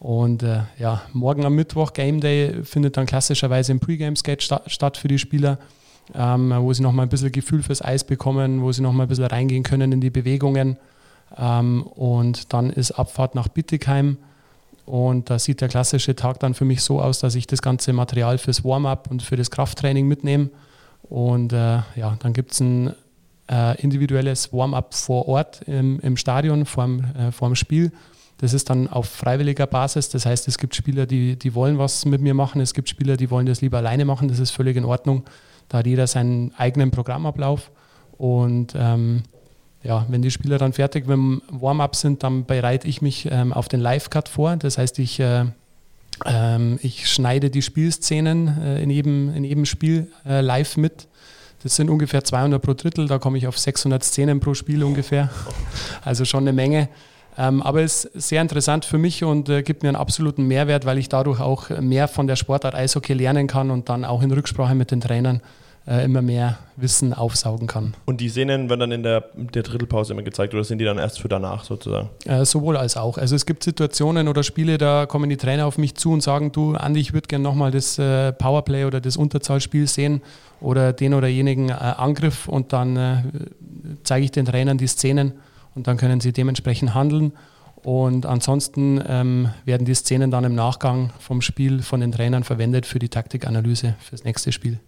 Und 0.00 0.42
äh, 0.42 0.62
ja, 0.78 1.02
morgen 1.12 1.44
am 1.44 1.54
Mittwoch, 1.54 1.92
Game 1.92 2.20
Day, 2.20 2.64
findet 2.64 2.96
dann 2.96 3.06
klassischerweise 3.06 3.72
ein 3.72 3.78
Pre-Game-Skate 3.78 4.42
sta 4.42 4.62
statt 4.66 4.96
für 4.96 5.06
die 5.06 5.18
Spieler, 5.18 5.58
ähm, 6.14 6.52
wo 6.58 6.72
sie 6.72 6.82
nochmal 6.82 7.06
ein 7.06 7.08
bisschen 7.08 7.30
Gefühl 7.30 7.62
fürs 7.62 7.82
Eis 7.82 8.02
bekommen, 8.02 8.62
wo 8.62 8.72
sie 8.72 8.82
nochmal 8.82 9.06
ein 9.06 9.08
bisschen 9.08 9.26
reingehen 9.26 9.62
können 9.62 9.92
in 9.92 10.00
die 10.00 10.10
Bewegungen. 10.10 10.76
Ähm, 11.38 11.82
und 11.82 12.52
dann 12.52 12.70
ist 12.70 12.92
Abfahrt 12.92 13.34
nach 13.34 13.48
Bittigheim. 13.48 14.18
Und 14.84 15.30
da 15.30 15.38
sieht 15.38 15.60
der 15.60 15.68
klassische 15.68 16.16
Tag 16.16 16.40
dann 16.40 16.54
für 16.54 16.64
mich 16.64 16.82
so 16.82 17.00
aus, 17.00 17.20
dass 17.20 17.34
ich 17.34 17.46
das 17.46 17.62
ganze 17.62 17.92
Material 17.92 18.38
fürs 18.38 18.64
Warm-up 18.64 19.10
und 19.10 19.22
für 19.22 19.36
das 19.36 19.50
Krafttraining 19.50 20.08
mitnehme. 20.08 20.50
Und 21.02 21.52
äh, 21.52 21.80
ja, 21.96 22.16
dann 22.18 22.32
gibt 22.32 22.52
es 22.52 22.60
ein 22.60 22.94
äh, 23.50 23.80
individuelles 23.80 24.52
Warm-up 24.52 24.94
vor 24.94 25.28
Ort 25.28 25.62
im, 25.66 26.00
im 26.00 26.16
Stadion 26.16 26.66
vorm, 26.66 27.04
äh, 27.16 27.32
vorm 27.32 27.54
Spiel. 27.54 27.92
Das 28.38 28.54
ist 28.54 28.70
dann 28.70 28.88
auf 28.88 29.08
freiwilliger 29.08 29.68
Basis. 29.68 30.08
Das 30.08 30.26
heißt, 30.26 30.48
es 30.48 30.58
gibt 30.58 30.74
Spieler, 30.74 31.06
die, 31.06 31.36
die 31.36 31.54
wollen 31.54 31.78
was 31.78 32.04
mit 32.04 32.20
mir 32.20 32.34
machen. 32.34 32.60
Es 32.60 32.74
gibt 32.74 32.88
Spieler, 32.88 33.16
die 33.16 33.30
wollen 33.30 33.46
das 33.46 33.60
lieber 33.60 33.78
alleine 33.78 34.04
machen. 34.04 34.26
Das 34.26 34.40
ist 34.40 34.50
völlig 34.50 34.76
in 34.76 34.84
Ordnung. 34.84 35.22
Da 35.68 35.78
hat 35.78 35.86
jeder 35.86 36.08
seinen 36.08 36.52
eigenen 36.56 36.90
Programmablauf. 36.90 37.70
Und 38.18 38.74
ähm, 38.76 39.22
ja, 39.84 40.06
wenn 40.08 40.22
die 40.22 40.30
Spieler 40.30 40.58
dann 40.58 40.72
fertig 40.72 41.06
mit 41.06 41.14
dem 41.14 41.42
Warm-up 41.50 41.96
sind, 41.96 42.22
dann 42.22 42.44
bereite 42.44 42.86
ich 42.86 43.02
mich 43.02 43.28
ähm, 43.30 43.52
auf 43.52 43.68
den 43.68 43.80
Live-Cut 43.80 44.28
vor. 44.28 44.56
Das 44.56 44.78
heißt, 44.78 44.98
ich, 45.00 45.18
äh, 45.18 45.46
ähm, 46.24 46.78
ich 46.82 47.10
schneide 47.10 47.50
die 47.50 47.62
Spielszenen 47.62 48.62
äh, 48.62 48.82
in, 48.82 48.90
jedem, 48.90 49.34
in 49.34 49.44
jedem 49.44 49.64
Spiel 49.64 50.08
äh, 50.24 50.40
live 50.40 50.76
mit. 50.76 51.08
Das 51.64 51.76
sind 51.76 51.90
ungefähr 51.90 52.24
200 52.24 52.60
pro 52.60 52.74
Drittel, 52.74 53.06
da 53.06 53.18
komme 53.18 53.38
ich 53.38 53.46
auf 53.46 53.58
600 53.58 54.02
Szenen 54.02 54.40
pro 54.40 54.54
Spiel 54.54 54.82
ungefähr. 54.82 55.30
Also 56.04 56.24
schon 56.24 56.42
eine 56.44 56.52
Menge. 56.52 56.88
Ähm, 57.38 57.62
aber 57.62 57.82
es 57.82 58.04
ist 58.04 58.28
sehr 58.28 58.42
interessant 58.42 58.84
für 58.84 58.98
mich 58.98 59.24
und 59.24 59.48
äh, 59.48 59.62
gibt 59.62 59.82
mir 59.82 59.88
einen 59.88 59.96
absoluten 59.96 60.46
Mehrwert, 60.46 60.84
weil 60.84 60.98
ich 60.98 61.08
dadurch 61.08 61.40
auch 61.40 61.70
mehr 61.70 62.08
von 62.08 62.26
der 62.26 62.36
Sportart 62.36 62.74
Eishockey 62.74 63.14
lernen 63.14 63.46
kann 63.46 63.70
und 63.70 63.88
dann 63.88 64.04
auch 64.04 64.22
in 64.22 64.30
Rücksprache 64.32 64.74
mit 64.74 64.90
den 64.90 65.00
Trainern 65.00 65.40
äh, 65.86 66.04
immer 66.04 66.22
mehr 66.22 66.58
Wissen 66.76 67.12
aufsaugen 67.12 67.66
kann. 67.66 67.94
Und 68.04 68.20
die 68.20 68.28
Szenen 68.28 68.68
werden 68.68 68.80
dann 68.80 68.92
in 68.92 69.02
der, 69.02 69.24
der 69.34 69.62
Drittelpause 69.62 70.12
immer 70.12 70.22
gezeigt 70.22 70.54
oder 70.54 70.64
sind 70.64 70.78
die 70.78 70.84
dann 70.84 70.98
erst 70.98 71.20
für 71.20 71.28
danach 71.28 71.64
sozusagen? 71.64 72.10
Äh, 72.24 72.44
sowohl 72.44 72.76
als 72.76 72.96
auch. 72.96 73.18
Also 73.18 73.34
es 73.34 73.46
gibt 73.46 73.64
Situationen 73.64 74.28
oder 74.28 74.42
Spiele, 74.42 74.78
da 74.78 75.06
kommen 75.06 75.28
die 75.28 75.36
Trainer 75.36 75.66
auf 75.66 75.78
mich 75.78 75.94
zu 75.94 76.12
und 76.12 76.22
sagen, 76.22 76.52
du 76.52 76.74
Andi, 76.74 77.00
ich 77.00 77.12
würde 77.12 77.26
gerne 77.26 77.42
nochmal 77.42 77.70
das 77.70 77.98
äh, 77.98 78.32
Powerplay 78.32 78.84
oder 78.84 79.00
das 79.00 79.16
Unterzahlspiel 79.16 79.86
sehen 79.86 80.22
oder 80.60 80.92
den 80.92 81.14
oder 81.14 81.28
jenigen 81.28 81.70
äh, 81.70 81.72
Angriff 81.72 82.48
und 82.48 82.72
dann 82.72 82.96
äh, 82.96 83.22
zeige 84.04 84.24
ich 84.24 84.30
den 84.30 84.44
Trainern 84.44 84.78
die 84.78 84.86
Szenen 84.86 85.32
und 85.74 85.86
dann 85.86 85.96
können 85.96 86.20
sie 86.20 86.32
dementsprechend 86.32 86.94
handeln. 86.94 87.32
Und 87.82 88.26
ansonsten 88.26 89.02
ähm, 89.08 89.48
werden 89.64 89.84
die 89.84 89.94
Szenen 89.94 90.30
dann 90.30 90.44
im 90.44 90.54
Nachgang 90.54 91.10
vom 91.18 91.42
Spiel 91.42 91.82
von 91.82 92.00
den 92.00 92.12
Trainern 92.12 92.44
verwendet 92.44 92.86
für 92.86 93.00
die 93.00 93.08
Taktikanalyse 93.08 93.96
fürs 93.98 94.22
nächste 94.22 94.52
Spiel. 94.52 94.78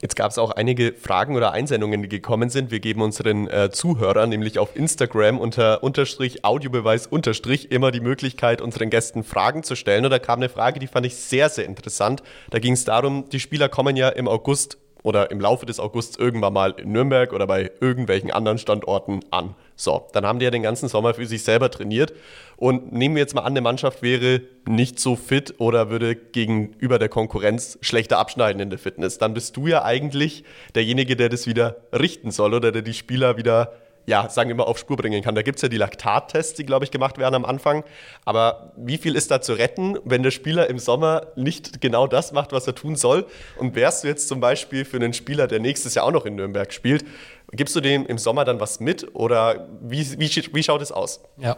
Jetzt 0.00 0.16
gab 0.16 0.30
es 0.30 0.38
auch 0.38 0.50
einige 0.50 0.92
Fragen 0.92 1.36
oder 1.36 1.52
Einsendungen, 1.52 2.02
die 2.02 2.08
gekommen 2.08 2.50
sind. 2.50 2.70
Wir 2.70 2.80
geben 2.80 3.02
unseren 3.02 3.48
äh, 3.48 3.70
Zuhörern 3.70 4.28
nämlich 4.28 4.58
auf 4.58 4.76
Instagram 4.76 5.38
unter 5.38 5.82
Unterstrich 5.82 6.44
Audiobeweis 6.44 7.06
Unterstrich 7.06 7.70
immer 7.70 7.90
die 7.90 8.00
Möglichkeit, 8.00 8.60
unseren 8.60 8.90
Gästen 8.90 9.24
Fragen 9.24 9.62
zu 9.62 9.76
stellen. 9.76 10.04
Und 10.04 10.10
da 10.10 10.18
kam 10.18 10.38
eine 10.38 10.48
Frage, 10.48 10.80
die 10.80 10.86
fand 10.86 11.06
ich 11.06 11.16
sehr, 11.16 11.48
sehr 11.48 11.66
interessant. 11.66 12.22
Da 12.50 12.58
ging 12.58 12.74
es 12.74 12.84
darum, 12.84 13.28
die 13.30 13.40
Spieler 13.40 13.68
kommen 13.68 13.96
ja 13.96 14.08
im 14.08 14.28
August 14.28 14.78
oder 15.02 15.30
im 15.30 15.40
Laufe 15.40 15.66
des 15.66 15.80
Augusts 15.80 16.16
irgendwann 16.18 16.52
mal 16.52 16.74
in 16.76 16.92
Nürnberg 16.92 17.32
oder 17.32 17.46
bei 17.46 17.70
irgendwelchen 17.80 18.30
anderen 18.30 18.58
Standorten 18.58 19.20
an. 19.30 19.54
So, 19.76 20.06
dann 20.12 20.26
haben 20.26 20.38
die 20.38 20.44
ja 20.44 20.50
den 20.50 20.62
ganzen 20.62 20.88
Sommer 20.88 21.14
für 21.14 21.26
sich 21.26 21.42
selber 21.42 21.70
trainiert. 21.70 22.12
Und 22.56 22.92
nehmen 22.92 23.14
wir 23.14 23.22
jetzt 23.22 23.34
mal 23.34 23.42
an, 23.42 23.52
eine 23.52 23.62
Mannschaft 23.62 24.02
wäre 24.02 24.42
nicht 24.68 25.00
so 25.00 25.16
fit 25.16 25.54
oder 25.58 25.88
würde 25.88 26.14
gegenüber 26.14 26.98
der 26.98 27.08
Konkurrenz 27.08 27.78
schlechter 27.80 28.18
abschneiden 28.18 28.60
in 28.60 28.68
der 28.68 28.78
Fitness. 28.78 29.16
Dann 29.16 29.32
bist 29.32 29.56
du 29.56 29.66
ja 29.66 29.82
eigentlich 29.84 30.44
derjenige, 30.74 31.16
der 31.16 31.30
das 31.30 31.46
wieder 31.46 31.76
richten 31.98 32.30
soll 32.30 32.52
oder 32.52 32.72
der 32.72 32.82
die 32.82 32.92
Spieler 32.92 33.38
wieder 33.38 33.72
ja, 34.10 34.28
sagen 34.28 34.48
wir 34.48 34.56
mal, 34.56 34.64
auf 34.64 34.76
Spur 34.76 34.96
bringen 34.96 35.22
kann. 35.22 35.36
Da 35.36 35.42
gibt 35.42 35.56
es 35.56 35.62
ja 35.62 35.68
die 35.68 35.76
Laktattests, 35.76 36.54
die, 36.54 36.66
glaube 36.66 36.84
ich, 36.84 36.90
gemacht 36.90 37.16
werden 37.16 37.36
am 37.36 37.44
Anfang. 37.44 37.84
Aber 38.24 38.72
wie 38.76 38.98
viel 38.98 39.14
ist 39.14 39.30
da 39.30 39.40
zu 39.40 39.52
retten, 39.52 39.96
wenn 40.04 40.24
der 40.24 40.32
Spieler 40.32 40.68
im 40.68 40.80
Sommer 40.80 41.28
nicht 41.36 41.80
genau 41.80 42.08
das 42.08 42.32
macht, 42.32 42.50
was 42.50 42.66
er 42.66 42.74
tun 42.74 42.96
soll? 42.96 43.24
Und 43.56 43.76
wärst 43.76 44.02
du 44.02 44.08
jetzt 44.08 44.26
zum 44.26 44.40
Beispiel 44.40 44.84
für 44.84 44.96
einen 44.96 45.14
Spieler, 45.14 45.46
der 45.46 45.60
nächstes 45.60 45.94
Jahr 45.94 46.06
auch 46.06 46.10
noch 46.10 46.26
in 46.26 46.34
Nürnberg 46.34 46.72
spielt, 46.72 47.04
Gibst 47.52 47.74
du 47.74 47.80
dem 47.80 48.06
im 48.06 48.16
Sommer 48.16 48.44
dann 48.44 48.60
was 48.60 48.78
mit 48.78 49.12
oder 49.12 49.66
wie, 49.82 50.06
wie, 50.20 50.30
wie 50.52 50.62
schaut 50.62 50.82
es 50.82 50.92
aus? 50.92 51.20
Ja, 51.36 51.56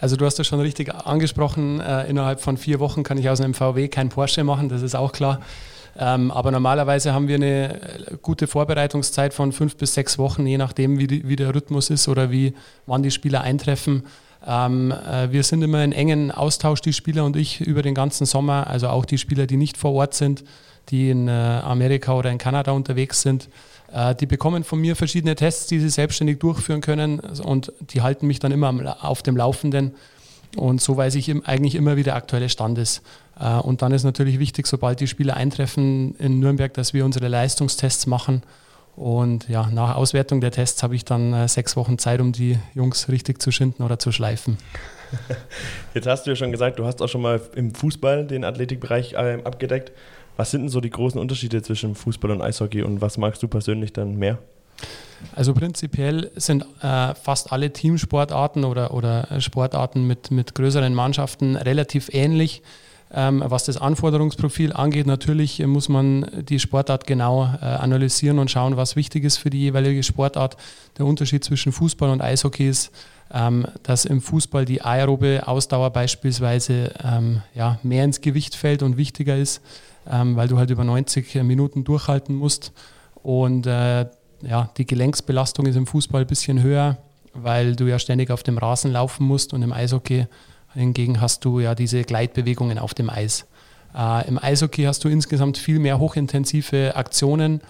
also 0.00 0.16
du 0.16 0.24
hast 0.24 0.38
das 0.38 0.46
schon 0.46 0.58
richtig 0.58 0.94
angesprochen. 0.94 1.80
Äh, 1.80 2.08
innerhalb 2.08 2.40
von 2.40 2.56
vier 2.56 2.80
Wochen 2.80 3.02
kann 3.02 3.18
ich 3.18 3.28
aus 3.28 3.42
einem 3.42 3.52
VW 3.52 3.88
kein 3.88 4.08
Porsche 4.08 4.42
machen, 4.42 4.70
das 4.70 4.80
ist 4.80 4.94
auch 4.94 5.12
klar. 5.12 5.40
Ähm, 5.96 6.30
aber 6.30 6.50
normalerweise 6.50 7.12
haben 7.12 7.28
wir 7.28 7.36
eine 7.36 7.80
gute 8.22 8.46
Vorbereitungszeit 8.46 9.32
von 9.32 9.52
fünf 9.52 9.76
bis 9.76 9.94
sechs 9.94 10.18
Wochen, 10.18 10.46
je 10.46 10.58
nachdem, 10.58 10.98
wie, 10.98 11.06
die, 11.06 11.28
wie 11.28 11.36
der 11.36 11.54
Rhythmus 11.54 11.90
ist 11.90 12.08
oder 12.08 12.30
wie 12.30 12.54
wann 12.86 13.02
die 13.02 13.10
Spieler 13.10 13.42
eintreffen. 13.42 14.04
Ähm, 14.46 14.92
äh, 14.92 15.30
wir 15.30 15.42
sind 15.42 15.62
immer 15.62 15.82
in 15.84 15.92
engen 15.92 16.30
Austausch, 16.30 16.80
die 16.80 16.92
Spieler 16.92 17.24
und 17.24 17.36
ich, 17.36 17.60
über 17.60 17.82
den 17.82 17.94
ganzen 17.94 18.26
Sommer. 18.26 18.66
Also 18.66 18.88
auch 18.88 19.04
die 19.04 19.18
Spieler, 19.18 19.46
die 19.46 19.56
nicht 19.56 19.76
vor 19.76 19.92
Ort 19.92 20.14
sind, 20.14 20.44
die 20.90 21.10
in 21.10 21.28
äh, 21.28 21.30
Amerika 21.30 22.14
oder 22.14 22.30
in 22.30 22.38
Kanada 22.38 22.72
unterwegs 22.72 23.22
sind. 23.22 23.48
Äh, 23.92 24.14
die 24.14 24.26
bekommen 24.26 24.64
von 24.64 24.80
mir 24.80 24.96
verschiedene 24.96 25.36
Tests, 25.36 25.66
die 25.66 25.78
sie 25.78 25.88
selbstständig 25.88 26.40
durchführen 26.40 26.80
können 26.80 27.20
und 27.20 27.72
die 27.80 28.02
halten 28.02 28.26
mich 28.26 28.40
dann 28.40 28.52
immer 28.52 28.98
auf 29.02 29.22
dem 29.22 29.36
Laufenden. 29.36 29.94
Und 30.56 30.80
so 30.80 30.96
weiß 30.96 31.14
ich 31.16 31.30
eigentlich 31.46 31.74
immer, 31.74 31.96
wie 31.96 32.02
der 32.02 32.16
aktuelle 32.16 32.48
Stand 32.48 32.78
ist. 32.78 33.02
Äh, 33.38 33.56
und 33.56 33.82
dann 33.82 33.92
ist 33.92 34.04
natürlich 34.04 34.38
wichtig, 34.38 34.66
sobald 34.66 35.00
die 35.00 35.06
Spieler 35.06 35.36
eintreffen 35.36 36.14
in 36.18 36.38
Nürnberg, 36.38 36.72
dass 36.74 36.94
wir 36.94 37.04
unsere 37.04 37.28
Leistungstests 37.28 38.06
machen. 38.06 38.42
Und 38.96 39.48
ja, 39.48 39.68
nach 39.72 39.96
Auswertung 39.96 40.40
der 40.40 40.52
Tests 40.52 40.82
habe 40.82 40.94
ich 40.94 41.04
dann 41.04 41.32
äh, 41.32 41.48
sechs 41.48 41.76
Wochen 41.76 41.98
Zeit, 41.98 42.20
um 42.20 42.32
die 42.32 42.58
Jungs 42.74 43.08
richtig 43.08 43.42
zu 43.42 43.50
schinden 43.50 43.82
oder 43.82 43.98
zu 43.98 44.12
schleifen. 44.12 44.58
Jetzt 45.94 46.06
hast 46.06 46.26
du 46.26 46.30
ja 46.30 46.36
schon 46.36 46.52
gesagt, 46.52 46.78
du 46.78 46.84
hast 46.84 47.02
auch 47.02 47.08
schon 47.08 47.22
mal 47.22 47.40
im 47.56 47.74
Fußball 47.74 48.26
den 48.26 48.44
Athletikbereich 48.44 49.16
abgedeckt. 49.16 49.92
Was 50.36 50.50
sind 50.50 50.62
denn 50.62 50.68
so 50.68 50.80
die 50.80 50.90
großen 50.90 51.20
Unterschiede 51.20 51.62
zwischen 51.62 51.94
Fußball 51.94 52.30
und 52.32 52.42
Eishockey 52.42 52.82
und 52.82 53.00
was 53.00 53.18
magst 53.18 53.42
du 53.42 53.48
persönlich 53.48 53.92
dann 53.92 54.16
mehr? 54.16 54.38
Also 55.34 55.54
prinzipiell 55.54 56.30
sind 56.36 56.64
äh, 56.82 57.14
fast 57.14 57.52
alle 57.52 57.72
Teamsportarten 57.72 58.64
oder, 58.64 58.92
oder 58.92 59.40
Sportarten 59.40 60.06
mit, 60.06 60.30
mit 60.30 60.54
größeren 60.54 60.94
Mannschaften 60.94 61.56
relativ 61.56 62.10
ähnlich. 62.12 62.62
Ähm, 63.12 63.42
was 63.46 63.64
das 63.64 63.76
Anforderungsprofil 63.76 64.72
angeht, 64.72 65.06
natürlich 65.06 65.64
muss 65.66 65.88
man 65.88 66.26
die 66.48 66.58
Sportart 66.58 67.06
genau 67.06 67.44
äh, 67.44 67.64
analysieren 67.64 68.38
und 68.38 68.50
schauen, 68.50 68.76
was 68.76 68.96
wichtig 68.96 69.24
ist 69.24 69.36
für 69.36 69.50
die 69.50 69.60
jeweilige 69.60 70.02
Sportart. 70.02 70.56
Der 70.98 71.06
Unterschied 71.06 71.44
zwischen 71.44 71.72
Fußball 71.72 72.10
und 72.10 72.20
Eishockey 72.20 72.68
ist, 72.68 72.90
ähm, 73.32 73.66
dass 73.82 74.04
im 74.04 74.20
Fußball 74.20 74.64
die 74.64 74.82
aerobe 74.82 75.46
Ausdauer 75.46 75.90
beispielsweise 75.90 76.92
ähm, 77.02 77.42
ja, 77.54 77.78
mehr 77.82 78.04
ins 78.04 78.20
Gewicht 78.20 78.56
fällt 78.56 78.82
und 78.82 78.96
wichtiger 78.96 79.36
ist 79.36 79.62
ähm, 80.10 80.36
weil 80.36 80.48
du 80.48 80.58
halt 80.58 80.70
über 80.70 80.84
90 80.84 81.34
Minuten 81.42 81.84
durchhalten 81.84 82.34
musst. 82.34 82.72
Und 83.22 83.66
äh, 83.66 84.06
ja, 84.48 84.70
die 84.76 84.86
Gelenksbelastung 84.86 85.66
ist 85.66 85.76
im 85.76 85.86
Fußball 85.86 86.22
ein 86.22 86.26
bisschen 86.26 86.62
höher, 86.62 86.98
weil 87.32 87.76
du 87.76 87.86
ja 87.86 87.98
ständig 87.98 88.30
auf 88.30 88.42
dem 88.42 88.58
Rasen 88.58 88.92
laufen 88.92 89.26
musst 89.26 89.52
und 89.52 89.62
im 89.62 89.72
Eishockey 89.72 90.26
hingegen 90.74 91.20
hast 91.20 91.44
du 91.44 91.60
ja 91.60 91.74
diese 91.74 92.02
Gleitbewegungen 92.02 92.78
auf 92.78 92.94
dem 92.94 93.10
Eis. 93.10 93.46
Äh, 93.96 94.26
Im 94.28 94.42
Eishockey 94.42 94.84
hast 94.84 95.04
du 95.04 95.08
insgesamt 95.08 95.56
viel 95.56 95.78
mehr 95.78 95.98
hochintensive 95.98 96.96
Aktionen. 96.96 97.60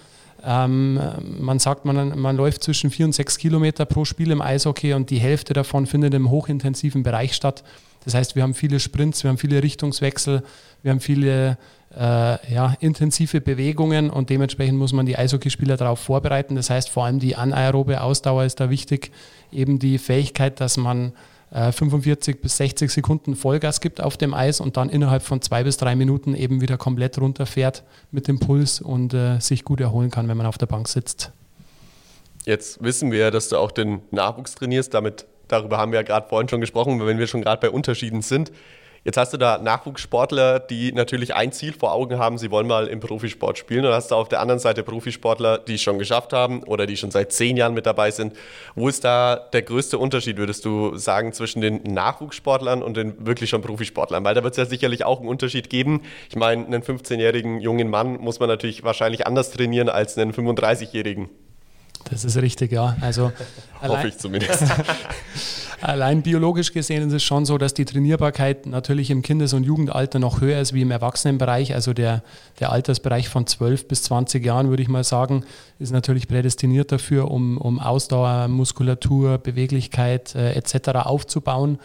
Ähm, 0.42 1.00
man 1.38 1.58
sagt, 1.58 1.84
man, 1.84 2.18
man 2.18 2.36
läuft 2.36 2.62
zwischen 2.62 2.90
vier 2.90 3.06
und 3.06 3.12
sechs 3.12 3.38
Kilometer 3.38 3.84
pro 3.84 4.04
Spiel 4.04 4.30
im 4.30 4.42
Eishockey 4.42 4.94
und 4.94 5.10
die 5.10 5.18
Hälfte 5.18 5.54
davon 5.54 5.86
findet 5.86 6.14
im 6.14 6.30
hochintensiven 6.30 7.02
Bereich 7.02 7.34
statt. 7.34 7.62
Das 8.04 8.14
heißt, 8.14 8.36
wir 8.36 8.42
haben 8.42 8.54
viele 8.54 8.80
Sprints, 8.80 9.24
wir 9.24 9.30
haben 9.30 9.38
viele 9.38 9.62
Richtungswechsel, 9.62 10.42
wir 10.82 10.90
haben 10.90 11.00
viele 11.00 11.58
äh, 11.96 12.52
ja, 12.52 12.76
intensive 12.80 13.40
Bewegungen 13.40 14.10
und 14.10 14.30
dementsprechend 14.30 14.78
muss 14.78 14.92
man 14.92 15.06
die 15.06 15.16
Eishockeyspieler 15.16 15.76
darauf 15.76 16.00
vorbereiten. 16.00 16.56
Das 16.56 16.70
heißt, 16.70 16.90
vor 16.90 17.04
allem 17.04 17.20
die 17.20 17.36
anaerobe 17.36 18.00
Ausdauer 18.00 18.44
ist 18.44 18.60
da 18.60 18.70
wichtig, 18.70 19.12
eben 19.52 19.78
die 19.78 19.98
Fähigkeit, 19.98 20.60
dass 20.60 20.76
man 20.76 21.12
äh, 21.50 21.72
45 21.72 22.40
bis 22.40 22.56
60 22.56 22.90
Sekunden 22.90 23.36
Vollgas 23.36 23.80
gibt 23.80 24.00
auf 24.00 24.16
dem 24.16 24.34
Eis 24.34 24.60
und 24.60 24.76
dann 24.76 24.90
innerhalb 24.90 25.22
von 25.22 25.40
zwei 25.40 25.62
bis 25.64 25.76
drei 25.76 25.94
Minuten 25.94 26.34
eben 26.34 26.60
wieder 26.60 26.76
komplett 26.76 27.18
runterfährt 27.18 27.84
mit 28.10 28.28
dem 28.28 28.40
Puls 28.40 28.80
und 28.80 29.14
äh, 29.14 29.38
sich 29.38 29.64
gut 29.64 29.80
erholen 29.80 30.10
kann, 30.10 30.28
wenn 30.28 30.36
man 30.36 30.46
auf 30.46 30.58
der 30.58 30.66
Bank 30.66 30.88
sitzt. 30.88 31.32
Jetzt 32.44 32.82
wissen 32.82 33.10
wir 33.10 33.20
ja, 33.20 33.30
dass 33.30 33.48
du 33.48 33.56
auch 33.56 33.70
den 33.70 34.02
Nachwuchs 34.10 34.54
trainierst. 34.54 34.92
Damit, 34.92 35.26
darüber 35.48 35.78
haben 35.78 35.92
wir 35.92 36.00
ja 36.00 36.02
gerade 36.02 36.28
vorhin 36.28 36.48
schon 36.48 36.60
gesprochen, 36.60 37.04
wenn 37.04 37.18
wir 37.18 37.26
schon 37.26 37.42
gerade 37.42 37.60
bei 37.60 37.70
Unterschieden 37.70 38.22
sind. 38.22 38.52
Jetzt 39.04 39.18
hast 39.18 39.34
du 39.34 39.36
da 39.36 39.58
Nachwuchssportler, 39.58 40.58
die 40.58 40.90
natürlich 40.92 41.34
ein 41.34 41.52
Ziel 41.52 41.74
vor 41.74 41.92
Augen 41.92 42.18
haben, 42.18 42.38
sie 42.38 42.50
wollen 42.50 42.66
mal 42.66 42.86
im 42.86 43.00
Profisport 43.00 43.58
spielen. 43.58 43.84
Und 43.84 43.92
hast 43.92 44.10
du 44.10 44.14
auf 44.14 44.30
der 44.30 44.40
anderen 44.40 44.58
Seite 44.58 44.82
Profisportler, 44.82 45.58
die 45.58 45.74
es 45.74 45.82
schon 45.82 45.98
geschafft 45.98 46.32
haben 46.32 46.62
oder 46.62 46.86
die 46.86 46.96
schon 46.96 47.10
seit 47.10 47.30
zehn 47.30 47.58
Jahren 47.58 47.74
mit 47.74 47.84
dabei 47.84 48.10
sind. 48.10 48.34
Wo 48.74 48.88
ist 48.88 49.04
da 49.04 49.36
der 49.36 49.60
größte 49.60 49.98
Unterschied, 49.98 50.38
würdest 50.38 50.64
du 50.64 50.96
sagen, 50.96 51.34
zwischen 51.34 51.60
den 51.60 51.82
Nachwuchssportlern 51.82 52.82
und 52.82 52.96
den 52.96 53.26
wirklich 53.26 53.50
schon 53.50 53.60
Profisportlern? 53.60 54.24
Weil 54.24 54.34
da 54.34 54.42
wird 54.42 54.54
es 54.54 54.58
ja 54.58 54.64
sicherlich 54.64 55.04
auch 55.04 55.20
einen 55.20 55.28
Unterschied 55.28 55.68
geben. 55.68 56.00
Ich 56.30 56.36
meine, 56.36 56.64
einen 56.64 56.82
15-jährigen 56.82 57.60
jungen 57.60 57.90
Mann 57.90 58.16
muss 58.16 58.40
man 58.40 58.48
natürlich 58.48 58.84
wahrscheinlich 58.84 59.26
anders 59.26 59.50
trainieren 59.50 59.90
als 59.90 60.16
einen 60.16 60.32
35-jährigen. 60.32 61.28
Das 62.10 62.24
ist 62.24 62.36
richtig, 62.36 62.72
ja. 62.72 62.96
Also 63.00 63.32
Hoffe 63.82 64.08
ich 64.08 64.18
zumindest. 64.18 64.64
allein 65.80 66.22
biologisch 66.22 66.72
gesehen 66.72 67.06
ist 67.06 67.12
es 67.12 67.22
schon 67.22 67.44
so, 67.44 67.58
dass 67.58 67.74
die 67.74 67.84
Trainierbarkeit 67.84 68.66
natürlich 68.66 69.10
im 69.10 69.22
Kindes- 69.22 69.52
und 69.52 69.64
Jugendalter 69.64 70.18
noch 70.18 70.40
höher 70.40 70.60
ist 70.60 70.72
wie 70.72 70.82
im 70.82 70.90
Erwachsenenbereich. 70.90 71.74
Also 71.74 71.92
der, 71.92 72.22
der 72.60 72.72
Altersbereich 72.72 73.28
von 73.28 73.46
12 73.46 73.88
bis 73.88 74.02
20 74.04 74.44
Jahren, 74.44 74.70
würde 74.70 74.82
ich 74.82 74.88
mal 74.88 75.04
sagen, 75.04 75.44
ist 75.78 75.92
natürlich 75.92 76.28
prädestiniert 76.28 76.92
dafür, 76.92 77.30
um, 77.30 77.58
um 77.58 77.78
Ausdauer, 77.78 78.48
Muskulatur, 78.48 79.38
Beweglichkeit 79.38 80.34
äh, 80.34 80.54
etc. 80.54 80.90
aufzubauen. 81.04 81.78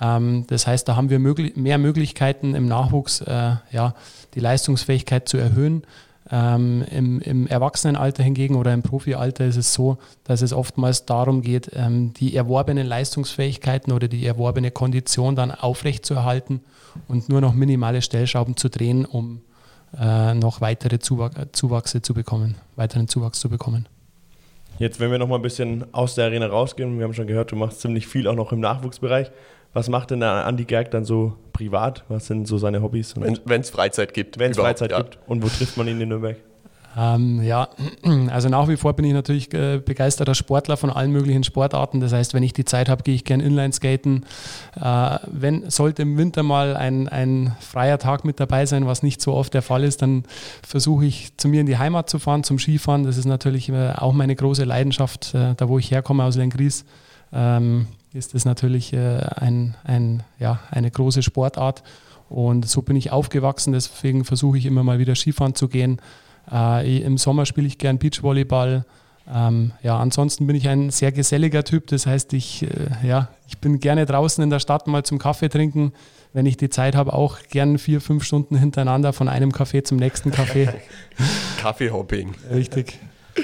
Ähm, 0.00 0.44
das 0.48 0.66
heißt, 0.66 0.86
da 0.88 0.96
haben 0.96 1.10
wir 1.10 1.18
möglich 1.18 1.56
mehr 1.56 1.78
Möglichkeiten 1.78 2.54
im 2.54 2.66
Nachwuchs, 2.66 3.22
äh, 3.22 3.56
ja, 3.70 3.94
die 4.34 4.40
Leistungsfähigkeit 4.40 5.28
zu 5.28 5.38
erhöhen. 5.38 5.82
Ähm, 6.30 6.84
im, 6.90 7.20
Im 7.20 7.46
Erwachsenenalter 7.46 8.22
hingegen 8.22 8.56
oder 8.56 8.74
im 8.74 8.82
Profialter 8.82 9.46
ist 9.46 9.56
es 9.56 9.72
so, 9.72 9.96
dass 10.24 10.42
es 10.42 10.52
oftmals 10.52 11.06
darum 11.06 11.40
geht, 11.40 11.70
ähm, 11.74 12.12
die 12.14 12.36
erworbenen 12.36 12.86
Leistungsfähigkeiten 12.86 13.92
oder 13.92 14.08
die 14.08 14.26
erworbene 14.26 14.70
Kondition 14.70 15.36
dann 15.36 15.50
aufrechtzuerhalten 15.50 16.60
und 17.08 17.30
nur 17.30 17.40
noch 17.40 17.54
minimale 17.54 18.02
Stellschrauben 18.02 18.56
zu 18.56 18.68
drehen, 18.68 19.06
um 19.06 19.40
äh, 19.98 20.34
noch 20.34 20.60
weitere 20.60 20.98
Zuwach 20.98 21.30
Zuwachse 21.52 22.02
zu 22.02 22.12
bekommen, 22.12 22.56
weiteren 22.76 23.08
Zuwachs 23.08 23.40
zu 23.40 23.48
bekommen. 23.48 23.86
Jetzt, 24.78 25.00
wenn 25.00 25.10
wir 25.10 25.18
noch 25.18 25.28
mal 25.28 25.36
ein 25.36 25.42
bisschen 25.42 25.92
aus 25.92 26.14
der 26.14 26.26
Arena 26.26 26.46
rausgehen, 26.46 26.98
wir 26.98 27.04
haben 27.04 27.14
schon 27.14 27.26
gehört, 27.26 27.50
du 27.50 27.56
machst 27.56 27.80
ziemlich 27.80 28.06
viel 28.06 28.28
auch 28.28 28.34
noch 28.34 28.52
im 28.52 28.60
Nachwuchsbereich. 28.60 29.30
Was 29.72 29.88
macht 29.88 30.10
denn 30.10 30.20
der 30.20 30.46
Andi 30.46 30.64
Gerg 30.64 30.90
dann 30.90 31.04
so 31.04 31.34
privat? 31.52 32.04
Was 32.08 32.26
sind 32.26 32.48
so 32.48 32.58
seine 32.58 32.82
Hobbys? 32.82 33.14
Wenn 33.16 33.60
es 33.60 33.70
Freizeit 33.70 34.14
gibt. 34.14 34.38
Wenn 34.38 34.52
es 34.52 34.56
Freizeit 34.56 34.92
ja. 34.92 34.98
gibt. 34.98 35.18
Und 35.26 35.42
wo 35.42 35.48
trifft 35.48 35.76
man 35.76 35.88
ihn 35.88 36.00
in 36.00 36.08
Nürnberg? 36.08 36.36
Ähm, 36.96 37.42
ja, 37.42 37.68
also 38.30 38.48
nach 38.48 38.66
wie 38.68 38.76
vor 38.76 38.94
bin 38.94 39.04
ich 39.04 39.12
natürlich 39.12 39.52
äh, 39.54 39.78
begeisterter 39.78 40.34
Sportler 40.34 40.76
von 40.76 40.90
allen 40.90 41.12
möglichen 41.12 41.44
Sportarten. 41.44 42.00
Das 42.00 42.12
heißt, 42.12 42.34
wenn 42.34 42.42
ich 42.42 42.52
die 42.52 42.64
Zeit 42.64 42.88
habe, 42.88 43.02
gehe 43.02 43.14
ich 43.14 43.24
gerne 43.24 43.44
Inlineskaten. 43.44 44.24
Äh, 44.74 45.18
wenn 45.26 45.70
sollte 45.70 46.02
im 46.02 46.16
Winter 46.16 46.42
mal 46.42 46.76
ein, 46.76 47.08
ein 47.08 47.56
freier 47.60 47.98
Tag 47.98 48.24
mit 48.24 48.40
dabei 48.40 48.66
sein, 48.66 48.86
was 48.86 49.02
nicht 49.02 49.20
so 49.20 49.34
oft 49.34 49.54
der 49.54 49.62
Fall 49.62 49.84
ist, 49.84 50.02
dann 50.02 50.24
versuche 50.66 51.04
ich 51.04 51.36
zu 51.36 51.48
mir 51.48 51.60
in 51.60 51.66
die 51.66 51.78
Heimat 51.78 52.10
zu 52.10 52.18
fahren, 52.18 52.42
zum 52.42 52.58
Skifahren. 52.58 53.04
Das 53.04 53.16
ist 53.16 53.26
natürlich 53.26 53.68
äh, 53.68 53.92
auch 53.92 54.12
meine 54.12 54.34
große 54.34 54.64
Leidenschaft, 54.64 55.34
äh, 55.34 55.54
da 55.56 55.68
wo 55.68 55.78
ich 55.78 55.90
herkomme 55.90 56.24
aus 56.24 56.36
Lengries. 56.36 56.84
Ähm, 57.32 57.86
ist 58.12 58.34
das 58.34 58.44
natürlich 58.44 58.92
äh, 58.92 59.20
ein, 59.36 59.76
ein, 59.84 60.22
ja, 60.38 60.60
eine 60.70 60.90
große 60.90 61.22
Sportart. 61.22 61.82
Und 62.28 62.68
so 62.68 62.82
bin 62.82 62.96
ich 62.96 63.10
aufgewachsen, 63.10 63.72
deswegen 63.72 64.24
versuche 64.24 64.58
ich 64.58 64.66
immer 64.66 64.82
mal 64.82 64.98
wieder 64.98 65.14
Skifahren 65.14 65.54
zu 65.54 65.68
gehen. 65.68 66.00
Äh, 66.50 67.00
Im 67.00 67.18
Sommer 67.18 67.46
spiele 67.46 67.66
ich 67.66 67.78
gern 67.78 67.98
Beachvolleyball. 67.98 68.84
Ähm, 69.32 69.72
ja, 69.82 69.98
ansonsten 69.98 70.46
bin 70.46 70.56
ich 70.56 70.68
ein 70.68 70.90
sehr 70.90 71.12
geselliger 71.12 71.64
Typ. 71.64 71.86
Das 71.88 72.06
heißt, 72.06 72.32
ich, 72.32 72.62
äh, 72.62 73.06
ja, 73.06 73.28
ich 73.46 73.58
bin 73.58 73.80
gerne 73.80 74.06
draußen 74.06 74.42
in 74.42 74.50
der 74.50 74.58
Stadt 74.58 74.86
mal 74.86 75.04
zum 75.04 75.18
Kaffee 75.18 75.48
trinken. 75.48 75.92
Wenn 76.34 76.46
ich 76.46 76.58
die 76.58 76.68
Zeit 76.68 76.94
habe, 76.94 77.14
auch 77.14 77.38
gern 77.50 77.78
vier, 77.78 78.00
fünf 78.00 78.24
Stunden 78.24 78.56
hintereinander 78.56 79.12
von 79.12 79.28
einem 79.28 79.50
Café 79.50 79.84
zum 79.84 79.96
nächsten 79.98 80.30
Café. 80.30 80.74
Kaffeehopping. 81.60 82.34
Richtig. 82.52 82.98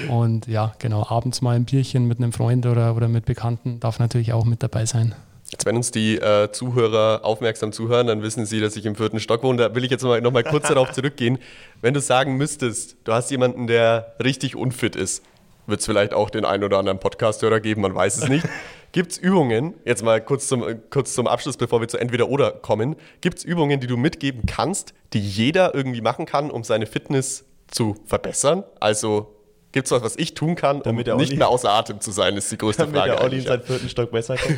Und 0.09 0.47
ja, 0.47 0.73
genau, 0.79 1.05
abends 1.07 1.41
mal 1.41 1.55
ein 1.55 1.65
Bierchen 1.65 2.07
mit 2.07 2.19
einem 2.19 2.33
Freund 2.33 2.65
oder, 2.65 2.95
oder 2.95 3.07
mit 3.07 3.25
Bekannten 3.25 3.79
darf 3.79 3.99
natürlich 3.99 4.33
auch 4.33 4.45
mit 4.45 4.63
dabei 4.63 4.85
sein. 4.85 5.15
Jetzt, 5.51 5.65
wenn 5.65 5.75
uns 5.75 5.91
die 5.91 6.17
äh, 6.17 6.51
Zuhörer 6.51 7.21
aufmerksam 7.23 7.71
zuhören, 7.71 8.07
dann 8.07 8.21
wissen 8.23 8.45
sie, 8.45 8.59
dass 8.59 8.75
ich 8.75 8.85
im 8.85 8.95
vierten 8.95 9.19
Stock 9.19 9.43
wohne. 9.43 9.57
Da 9.57 9.75
will 9.75 9.83
ich 9.83 9.91
jetzt 9.91 10.03
mal, 10.03 10.19
noch 10.19 10.31
mal 10.31 10.43
kurz 10.43 10.67
darauf 10.67 10.91
zurückgehen. 10.91 11.37
Wenn 11.81 11.93
du 11.93 12.01
sagen 12.01 12.35
müsstest, 12.35 12.97
du 13.03 13.13
hast 13.13 13.29
jemanden, 13.29 13.67
der 13.67 14.15
richtig 14.23 14.55
unfit 14.55 14.95
ist, 14.95 15.23
wird 15.67 15.79
es 15.79 15.85
vielleicht 15.85 16.13
auch 16.13 16.29
den 16.29 16.45
einen 16.45 16.63
oder 16.63 16.79
anderen 16.79 16.99
Podcast-Hörer 16.99 17.59
geben, 17.59 17.81
man 17.81 17.93
weiß 17.93 18.17
es 18.17 18.27
nicht. 18.27 18.47
Gibt 18.91 19.11
es 19.11 19.17
Übungen, 19.17 19.73
jetzt 19.83 20.03
mal 20.03 20.21
kurz 20.21 20.47
zum, 20.47 20.63
kurz 20.89 21.13
zum 21.13 21.27
Abschluss, 21.27 21.57
bevor 21.57 21.81
wir 21.81 21.87
zu 21.89 21.97
entweder 21.97 22.29
oder 22.29 22.51
kommen, 22.51 22.95
gibt 23.19 23.39
es 23.39 23.43
Übungen, 23.43 23.81
die 23.81 23.87
du 23.87 23.97
mitgeben 23.97 24.43
kannst, 24.45 24.93
die 25.11 25.19
jeder 25.19 25.75
irgendwie 25.75 25.99
machen 25.99 26.25
kann, 26.25 26.49
um 26.49 26.63
seine 26.63 26.85
Fitness 26.85 27.43
zu 27.67 27.97
verbessern? 28.05 28.63
Also 28.79 29.34
Gibt 29.75 29.87
es 29.87 29.91
was, 29.91 30.03
was 30.03 30.15
ich 30.15 30.33
tun 30.35 30.55
kann, 30.55 30.81
damit 30.83 31.09
um 31.09 31.17
nicht 31.17 31.35
mehr 31.35 31.49
außer 31.49 31.69
Atem 31.69 31.99
zu 31.99 32.11
sein, 32.11 32.37
ist 32.37 32.49
die 32.49 32.57
größte 32.57 32.83
damit 32.83 32.95
Frage. 32.95 33.11
Damit 33.11 33.23
der 33.23 33.25
Olli 33.25 33.39
in 33.39 33.45
seinen 33.45 33.61
vierten 33.61 33.89
Stock 33.89 34.09
besser 34.09 34.37
kommt. 34.37 34.57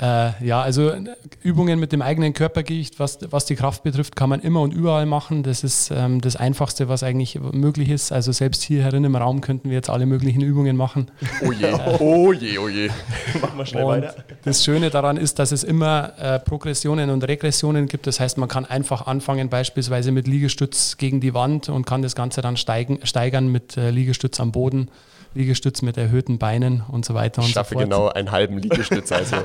Äh, 0.00 0.44
ja, 0.44 0.60
also 0.60 0.92
Übungen 1.42 1.78
mit 1.78 1.92
dem 1.92 2.02
eigenen 2.02 2.32
Körpergewicht, 2.32 2.98
was, 2.98 3.18
was 3.30 3.44
die 3.44 3.54
Kraft 3.54 3.84
betrifft, 3.84 4.16
kann 4.16 4.28
man 4.28 4.40
immer 4.40 4.60
und 4.60 4.72
überall 4.72 5.06
machen. 5.06 5.42
Das 5.42 5.62
ist 5.62 5.92
ähm, 5.94 6.20
das 6.20 6.34
Einfachste, 6.36 6.88
was 6.88 7.02
eigentlich 7.02 7.38
möglich 7.40 7.90
ist. 7.90 8.10
Also 8.10 8.32
selbst 8.32 8.62
hier 8.62 8.82
herin 8.82 9.04
im 9.04 9.14
Raum 9.14 9.40
könnten 9.40 9.68
wir 9.70 9.76
jetzt 9.76 9.90
alle 9.90 10.06
möglichen 10.06 10.42
Übungen 10.42 10.76
machen. 10.76 11.10
Oh 11.46 11.52
je, 11.52 11.72
oh 12.00 12.32
je, 12.32 12.58
oh 12.58 12.68
je. 12.68 12.88
Machen 13.40 13.58
wir 13.58 13.66
schnell 13.66 13.84
Und 13.84 13.90
weiter. 14.02 14.14
das 14.42 14.64
Schöne 14.64 14.90
daran 14.90 15.16
ist, 15.16 15.38
dass 15.38 15.52
es 15.52 15.62
immer 15.62 16.12
äh, 16.18 16.40
Progressionen 16.40 17.10
und 17.10 17.22
Regressionen 17.22 17.86
gibt. 17.86 18.06
Das 18.06 18.18
heißt, 18.18 18.36
man 18.38 18.48
kann 18.48 18.64
einfach 18.64 19.06
anfangen, 19.06 19.48
beispielsweise 19.48 20.10
mit 20.10 20.26
Liegestütz 20.26 20.96
gegen 20.96 21.20
die 21.20 21.34
Wand 21.34 21.68
und 21.68 21.86
kann 21.86 22.02
das 22.02 22.16
Ganze 22.16 22.40
dann 22.42 22.56
steigen, 22.56 22.98
steigern 23.04 23.46
mit 23.46 23.76
äh, 23.76 23.90
Liegestütz 23.90 24.40
am 24.40 24.50
Boden, 24.50 24.88
Liegestütz 25.34 25.82
mit 25.82 25.96
erhöhten 25.96 26.38
Beinen 26.38 26.82
und 26.88 27.04
so 27.04 27.14
weiter 27.14 27.42
und 27.42 27.48
Ich 27.48 27.54
schaffe 27.54 27.74
so 27.74 27.80
fort. 27.80 27.90
genau 27.90 28.08
einen 28.08 28.30
halben 28.30 28.58
Liegestütz, 28.58 29.12
also 29.12 29.36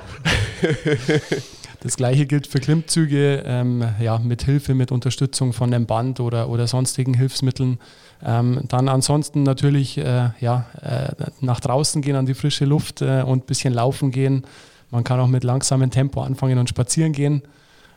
Das 1.81 1.95
gleiche 1.95 2.25
gilt 2.25 2.47
für 2.47 2.59
Klimmzüge, 2.59 3.43
ähm, 3.45 3.85
ja, 4.01 4.19
mit 4.19 4.43
Hilfe, 4.43 4.73
mit 4.73 4.91
Unterstützung 4.91 5.53
von 5.53 5.73
einem 5.73 5.85
Band 5.85 6.19
oder, 6.19 6.49
oder 6.49 6.67
sonstigen 6.67 7.13
Hilfsmitteln. 7.13 7.79
Ähm, 8.21 8.61
dann 8.67 8.89
ansonsten 8.89 9.43
natürlich 9.43 9.97
äh, 9.97 10.31
ja, 10.41 10.65
äh, 10.81 11.13
nach 11.39 11.61
draußen 11.61 12.01
gehen 12.01 12.17
an 12.17 12.25
die 12.25 12.33
frische 12.33 12.65
Luft 12.65 13.01
äh, 13.01 13.21
und 13.21 13.43
ein 13.43 13.45
bisschen 13.45 13.73
laufen 13.73 14.11
gehen. 14.11 14.43
Man 14.91 15.05
kann 15.05 15.21
auch 15.21 15.27
mit 15.27 15.45
langsamem 15.45 15.89
Tempo 15.89 16.21
anfangen 16.21 16.57
und 16.57 16.67
spazieren 16.67 17.13
gehen. 17.13 17.43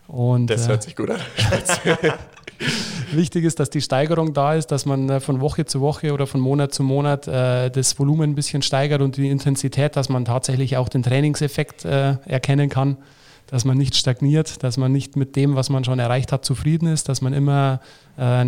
Und, 0.06 0.46
das 0.48 0.66
äh, 0.66 0.70
hört 0.70 0.84
sich 0.84 0.94
gut 0.94 1.10
an. 1.10 1.20
Wichtig 3.12 3.44
ist, 3.44 3.60
dass 3.60 3.70
die 3.70 3.80
Steigerung 3.80 4.32
da 4.32 4.54
ist, 4.54 4.68
dass 4.68 4.86
man 4.86 5.08
äh, 5.08 5.20
von 5.20 5.40
Woche 5.40 5.64
zu 5.64 5.80
Woche 5.80 6.12
oder 6.12 6.26
von 6.26 6.40
Monat 6.40 6.72
zu 6.72 6.82
Monat 6.82 7.28
äh, 7.28 7.70
das 7.70 7.98
Volumen 7.98 8.30
ein 8.30 8.34
bisschen 8.34 8.62
steigert 8.62 9.02
und 9.02 9.16
die 9.16 9.28
Intensität, 9.28 9.96
dass 9.96 10.08
man 10.08 10.24
tatsächlich 10.24 10.76
auch 10.76 10.88
den 10.88 11.02
Trainingseffekt 11.02 11.84
äh, 11.84 12.16
erkennen 12.26 12.68
kann, 12.68 12.96
dass 13.46 13.64
man 13.64 13.76
nicht 13.76 13.96
stagniert, 13.96 14.62
dass 14.62 14.76
man 14.76 14.92
nicht 14.92 15.16
mit 15.16 15.36
dem, 15.36 15.56
was 15.56 15.68
man 15.68 15.84
schon 15.84 15.98
erreicht 15.98 16.32
hat, 16.32 16.44
zufrieden 16.44 16.88
ist, 16.88 17.08
dass 17.08 17.20
man 17.20 17.32
immer, 17.32 17.80
äh, 18.18 18.42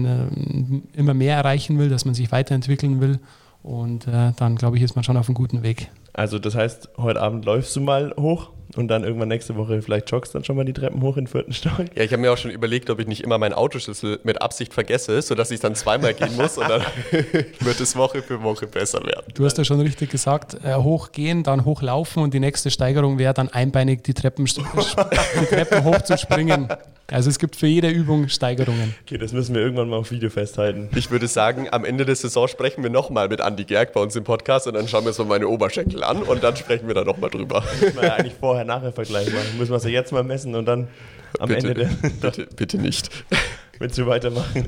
immer 0.95 1.15
mehr 1.15 1.37
erreichen 1.37 1.79
will, 1.79 1.89
dass 1.91 2.05
man 2.05 2.15
sich 2.15 2.33
weiterentwickeln 2.33 3.01
will. 3.01 3.19
Und 3.63 4.07
äh, 4.07 4.33
dann, 4.37 4.57
glaube 4.57 4.77
ich, 4.77 4.83
ist 4.83 4.95
man 4.95 5.05
schon 5.05 5.17
auf 5.17 5.29
einem 5.29 5.35
guten 5.35 5.63
Weg. 5.63 5.91
Also 6.13 6.39
das 6.39 6.55
heißt, 6.55 6.91
heute 6.97 7.21
Abend 7.21 7.45
läufst 7.45 7.75
du 7.75 7.81
mal 7.81 8.15
hoch 8.19 8.51
und 8.77 8.89
dann 8.89 9.05
irgendwann 9.05 9.29
nächste 9.29 9.57
Woche 9.57 9.81
vielleicht 9.83 10.11
joggst 10.11 10.35
dann 10.35 10.45
schon 10.45 10.57
mal 10.57 10.65
die 10.65 10.73
Treppen 10.73 11.03
hoch 11.03 11.17
in 11.17 11.25
den 11.25 11.31
vierten 11.31 11.53
Stock. 11.53 11.85
Ja, 11.95 12.03
ich 12.03 12.13
habe 12.13 12.21
mir 12.21 12.33
auch 12.33 12.37
schon 12.37 12.51
überlegt, 12.51 12.91
ob 12.91 13.01
ich 13.01 13.07
nicht 13.07 13.23
immer 13.23 13.39
meinen 13.39 13.53
Autoschlüssel 13.53 14.21
mit 14.25 14.43
Absicht 14.43 14.75
vergesse, 14.75 15.21
sodass 15.23 15.51
ich 15.51 15.61
dann 15.61 15.75
zweimal 15.75 16.15
gehen 16.15 16.37
muss 16.37 16.59
und 16.59 16.69
dann 16.69 16.83
wird 17.61 17.81
es 17.81 17.97
Woche 17.97 18.23
für 18.23 18.43
Woche 18.43 18.67
besser 18.67 19.05
werden. 19.05 19.33
Du 19.35 19.45
hast 19.45 19.59
ja 19.59 19.65
schon 19.65 19.81
richtig 19.81 20.11
gesagt, 20.11 20.59
äh, 20.65 20.75
hochgehen, 20.75 21.43
dann 21.43 21.65
hochlaufen 21.65 22.23
und 22.23 22.35
die 22.35 22.41
nächste 22.41 22.71
Steigerung 22.71 23.19
wäre 23.19 23.35
dann 23.35 23.49
einbeinig 23.49 24.03
die 24.03 24.15
Treppen, 24.15 24.45
die 24.47 25.47
Treppen 25.47 25.85
hochzuspringen. 25.85 26.69
Also 27.11 27.29
es 27.29 27.39
gibt 27.39 27.57
für 27.57 27.67
jede 27.67 27.91
Übung 27.91 28.29
Steigerungen. 28.29 28.95
Okay, 29.03 29.19
das 29.19 29.35
müssen 29.35 29.55
wir 29.55 29.61
irgendwann 29.61 29.91
mal 29.91 29.99
auf 29.99 30.11
Video 30.11 30.31
festhalten. 30.31 30.89
Ich 30.97 31.11
würde 31.11 31.29
sagen, 31.29 31.69
am 31.71 31.85
Ende 31.85 32.07
der 32.07 32.17
Saison 32.17 32.49
sprechen 32.49 32.83
wir 32.83 32.89
nochmal 32.89 33.29
mit 33.29 33.43
Andi 33.43 33.65
Gerg 33.65 33.93
bei 33.93 34.01
uns 34.01 34.17
im 34.17 34.25
Podcast 34.25 34.67
und 34.67 34.75
dann 34.75 34.89
schauen 34.89 35.05
wir 35.05 35.09
uns 35.09 35.19
mal 35.19 35.27
meine 35.27 35.49
Oberschenkel 35.49 36.03
an 36.03 36.23
und 36.23 36.43
dann 36.43 36.57
sprechen 36.57 36.89
wir 36.89 36.95
da 36.95 37.05
nochmal 37.05 37.29
drüber. 37.29 37.63
Müssen 37.81 37.97
wir 37.97 38.05
ja 38.05 38.15
eigentlich 38.15 38.35
vorher-nachher-Vergleich 38.55 39.33
machen. 39.33 39.59
Müssen 39.59 39.73
wir 39.73 39.77
es 39.77 39.85
ja 39.85 39.91
jetzt 39.91 40.13
mal 40.13 40.23
messen 40.23 40.55
und 40.55 40.67
dann 40.67 40.89
am 41.41 41.51
Ende 41.51 41.75
Bitte, 41.75 41.91
der, 41.91 42.09
bitte, 42.21 42.47
bitte 42.55 42.79
nicht. 42.79 43.11
willst 43.81 43.99
du 43.99 44.07
weitermachen. 44.07 44.67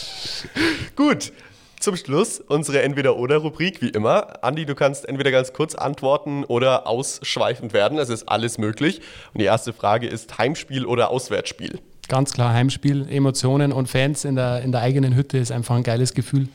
Gut, 0.96 1.32
zum 1.78 1.96
Schluss 1.96 2.40
unsere 2.40 2.82
Entweder-Oder-Rubrik, 2.82 3.80
wie 3.80 3.88
immer. 3.88 4.44
Andi, 4.44 4.66
du 4.66 4.74
kannst 4.74 5.08
entweder 5.08 5.30
ganz 5.30 5.54
kurz 5.54 5.74
antworten 5.74 6.44
oder 6.44 6.86
ausschweifend 6.86 7.72
werden. 7.72 7.98
Es 7.98 8.10
ist 8.10 8.28
alles 8.28 8.58
möglich. 8.58 9.00
Und 9.32 9.40
die 9.40 9.46
erste 9.46 9.72
Frage 9.72 10.06
ist 10.06 10.36
Heimspiel 10.36 10.84
oder 10.84 11.08
Auswärtsspiel? 11.08 11.80
Ganz 12.08 12.32
klar, 12.34 12.52
Heimspiel, 12.52 13.06
Emotionen 13.08 13.72
und 13.72 13.88
Fans 13.88 14.26
in 14.26 14.36
der, 14.36 14.60
in 14.60 14.72
der 14.72 14.82
eigenen 14.82 15.14
Hütte 15.14 15.38
ist 15.38 15.52
einfach 15.52 15.76
ein 15.76 15.84
geiles 15.84 16.12
Gefühl. 16.12 16.48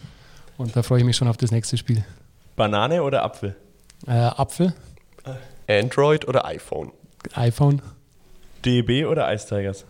Und 0.58 0.76
da 0.76 0.84
freue 0.84 1.00
ich 1.00 1.06
mich 1.06 1.18
schon 1.18 1.28
auf 1.28 1.38
das 1.38 1.50
nächste 1.50 1.78
Spiel. 1.78 2.06
Banane 2.56 3.02
oder 3.02 3.24
Apfel? 3.24 3.56
Äh, 4.06 4.12
Apfel, 4.12 4.74
Android 5.68 6.28
oder 6.28 6.46
iPhone? 6.46 6.92
iPhone, 7.34 7.82
DEB 8.64 9.08
oder 9.08 9.34
Ice 9.34 9.48
Tigers? 9.48 9.86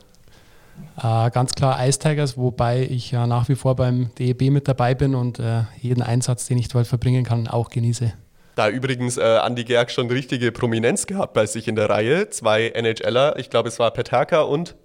äh, 1.02 1.30
ganz 1.32 1.54
klar 1.54 1.86
Ice 1.88 2.00
Tigers, 2.00 2.38
wobei 2.38 2.82
ich 2.90 3.12
ja 3.12 3.28
nach 3.28 3.48
wie 3.50 3.56
vor 3.56 3.76
beim 3.76 4.10
DEB 4.18 4.52
mit 4.52 4.68
dabei 4.68 4.94
bin 4.96 5.16
und 5.16 5.40
äh, 5.40 5.64
jeden 5.82 6.02
Einsatz, 6.02 6.48
den 6.48 6.58
ich 6.58 6.68
dort 6.70 6.88
verbringen 6.88 7.24
kann, 7.24 7.48
auch 7.48 7.70
genieße. 7.70 8.14
Da 8.56 8.70
übrigens 8.70 9.18
äh, 9.18 9.22
Andi 9.22 9.66
Gerg 9.66 9.92
schon 9.92 10.08
richtige 10.10 10.52
Prominenz 10.54 11.08
gehabt 11.08 11.34
bei 11.34 11.46
sich 11.46 11.68
in 11.68 11.76
der 11.76 11.90
Reihe. 11.90 12.30
Zwei 12.30 12.70
NHLer, 12.74 13.36
ich 13.38 13.50
glaube 13.50 13.68
es 13.68 13.80
war 13.80 13.92
Peterka 13.92 14.42
und 14.42 14.76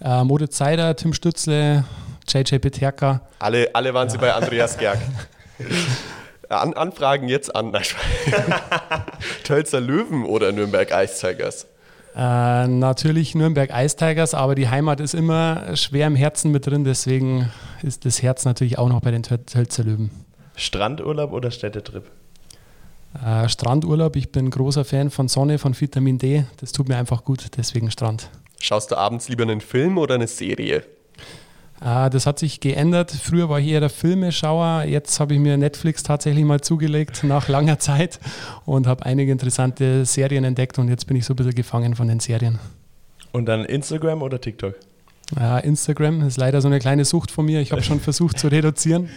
Äh, 0.00 0.24
Moritz 0.24 0.58
Seider, 0.58 0.94
Tim 0.96 1.12
Stützle, 1.12 1.84
JJ 2.28 2.58
Peterka. 2.58 3.22
alle, 3.38 3.68
alle 3.74 3.94
waren 3.94 4.08
sie 4.08 4.18
bei 4.18 4.32
Andreas 4.32 4.76
Gerg. 4.76 4.98
An, 6.48 6.74
Anfragen 6.74 7.28
jetzt 7.28 7.54
an. 7.54 7.72
Tölzer 9.44 9.80
Löwen 9.80 10.24
oder 10.24 10.52
Nürnberg 10.52 10.90
Ice 10.92 11.20
Tigers? 11.26 11.66
Äh, 12.14 12.66
natürlich 12.68 13.34
Nürnberg 13.34 13.70
Ice 13.74 13.96
Tigers, 13.96 14.32
aber 14.34 14.54
die 14.54 14.68
Heimat 14.68 15.00
ist 15.00 15.14
immer 15.14 15.76
schwer 15.76 16.06
im 16.06 16.16
Herzen 16.16 16.50
mit 16.50 16.66
drin, 16.66 16.84
deswegen 16.84 17.50
ist 17.82 18.04
das 18.04 18.22
Herz 18.22 18.44
natürlich 18.44 18.78
auch 18.78 18.88
noch 18.88 19.00
bei 19.00 19.10
den 19.10 19.22
Töl- 19.22 19.44
Tölzer 19.44 19.84
Löwen. 19.84 20.10
Strandurlaub 20.54 21.32
oder 21.32 21.50
Städtetrip? 21.50 22.04
Äh, 23.24 23.48
Strandurlaub, 23.48 24.16
ich 24.16 24.32
bin 24.32 24.48
großer 24.50 24.84
Fan 24.86 25.10
von 25.10 25.28
Sonne, 25.28 25.58
von 25.58 25.78
Vitamin 25.78 26.16
D, 26.18 26.44
das 26.58 26.72
tut 26.72 26.88
mir 26.88 26.96
einfach 26.96 27.24
gut, 27.24 27.44
deswegen 27.58 27.90
Strand. 27.90 28.30
Schaust 28.60 28.90
du 28.90 28.96
abends 28.96 29.28
lieber 29.28 29.42
einen 29.42 29.60
Film 29.60 29.98
oder 29.98 30.14
eine 30.14 30.26
Serie? 30.26 30.82
Äh, 31.84 32.10
das 32.10 32.26
hat 32.26 32.38
sich 32.38 32.60
geändert. 32.60 33.10
Früher 33.10 33.48
war 33.48 33.60
ich 33.60 33.68
eher 33.68 33.80
der 33.80 33.90
Filmeschauer. 33.90 34.84
Jetzt 34.84 35.20
habe 35.20 35.34
ich 35.34 35.40
mir 35.40 35.56
Netflix 35.56 36.02
tatsächlich 36.02 36.44
mal 36.44 36.60
zugelegt 36.60 37.22
nach 37.24 37.48
langer 37.48 37.78
Zeit 37.78 38.20
und 38.64 38.86
habe 38.86 39.04
einige 39.04 39.32
interessante 39.32 40.04
Serien 40.04 40.44
entdeckt 40.44 40.78
und 40.78 40.88
jetzt 40.88 41.06
bin 41.06 41.16
ich 41.16 41.24
so 41.24 41.34
ein 41.34 41.36
bisschen 41.36 41.54
gefangen 41.54 41.94
von 41.94 42.08
den 42.08 42.20
Serien. 42.20 42.58
Und 43.32 43.46
dann 43.46 43.64
Instagram 43.64 44.22
oder 44.22 44.40
TikTok? 44.40 44.74
Äh, 45.38 45.66
Instagram 45.66 46.26
ist 46.26 46.36
leider 46.36 46.60
so 46.60 46.68
eine 46.68 46.78
kleine 46.78 47.04
Sucht 47.04 47.32
von 47.32 47.44
mir. 47.44 47.60
Ich 47.60 47.72
habe 47.72 47.82
schon 47.82 48.00
versucht 48.00 48.38
zu 48.38 48.48
reduzieren, 48.48 49.10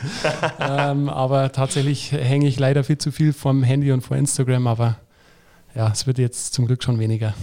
ähm, 0.59 1.07
aber 1.07 1.51
tatsächlich 1.51 2.11
hänge 2.11 2.47
ich 2.47 2.57
leider 2.59 2.83
viel 2.83 2.97
zu 2.97 3.11
viel 3.11 3.31
vom 3.31 3.63
Handy 3.63 3.91
und 3.91 4.01
vor 4.01 4.17
Instagram. 4.17 4.65
Aber 4.65 4.97
ja, 5.75 5.89
es 5.91 6.07
wird 6.07 6.17
jetzt 6.17 6.53
zum 6.53 6.65
Glück 6.65 6.83
schon 6.83 6.99
weniger. 6.99 7.35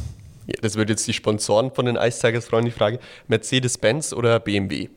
Ja, 0.47 0.55
das 0.63 0.77
wird 0.77 0.91
jetzt 0.91 1.07
die 1.07 1.13
Sponsoren 1.13 1.71
von 1.73 1.87
den 1.87 1.97
freuen, 1.97 2.65
die 2.65 2.71
Frage. 2.71 2.99
Mercedes-Benz 3.29 4.13
oder 4.13 4.41
BMW? 4.41 4.89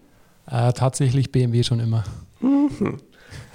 Äh, 0.49 0.73
tatsächlich 0.73 1.31
BMW 1.31 1.63
schon 1.63 1.79
immer. 1.79 2.03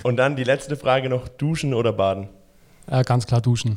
Und 0.03 0.17
dann 0.17 0.37
die 0.37 0.45
letzte 0.45 0.77
Frage 0.77 1.09
noch, 1.09 1.29
duschen 1.29 1.75
oder 1.75 1.93
baden? 1.93 2.29
Äh, 2.87 3.03
ganz 3.05 3.27
klar 3.27 3.41
duschen. 3.41 3.77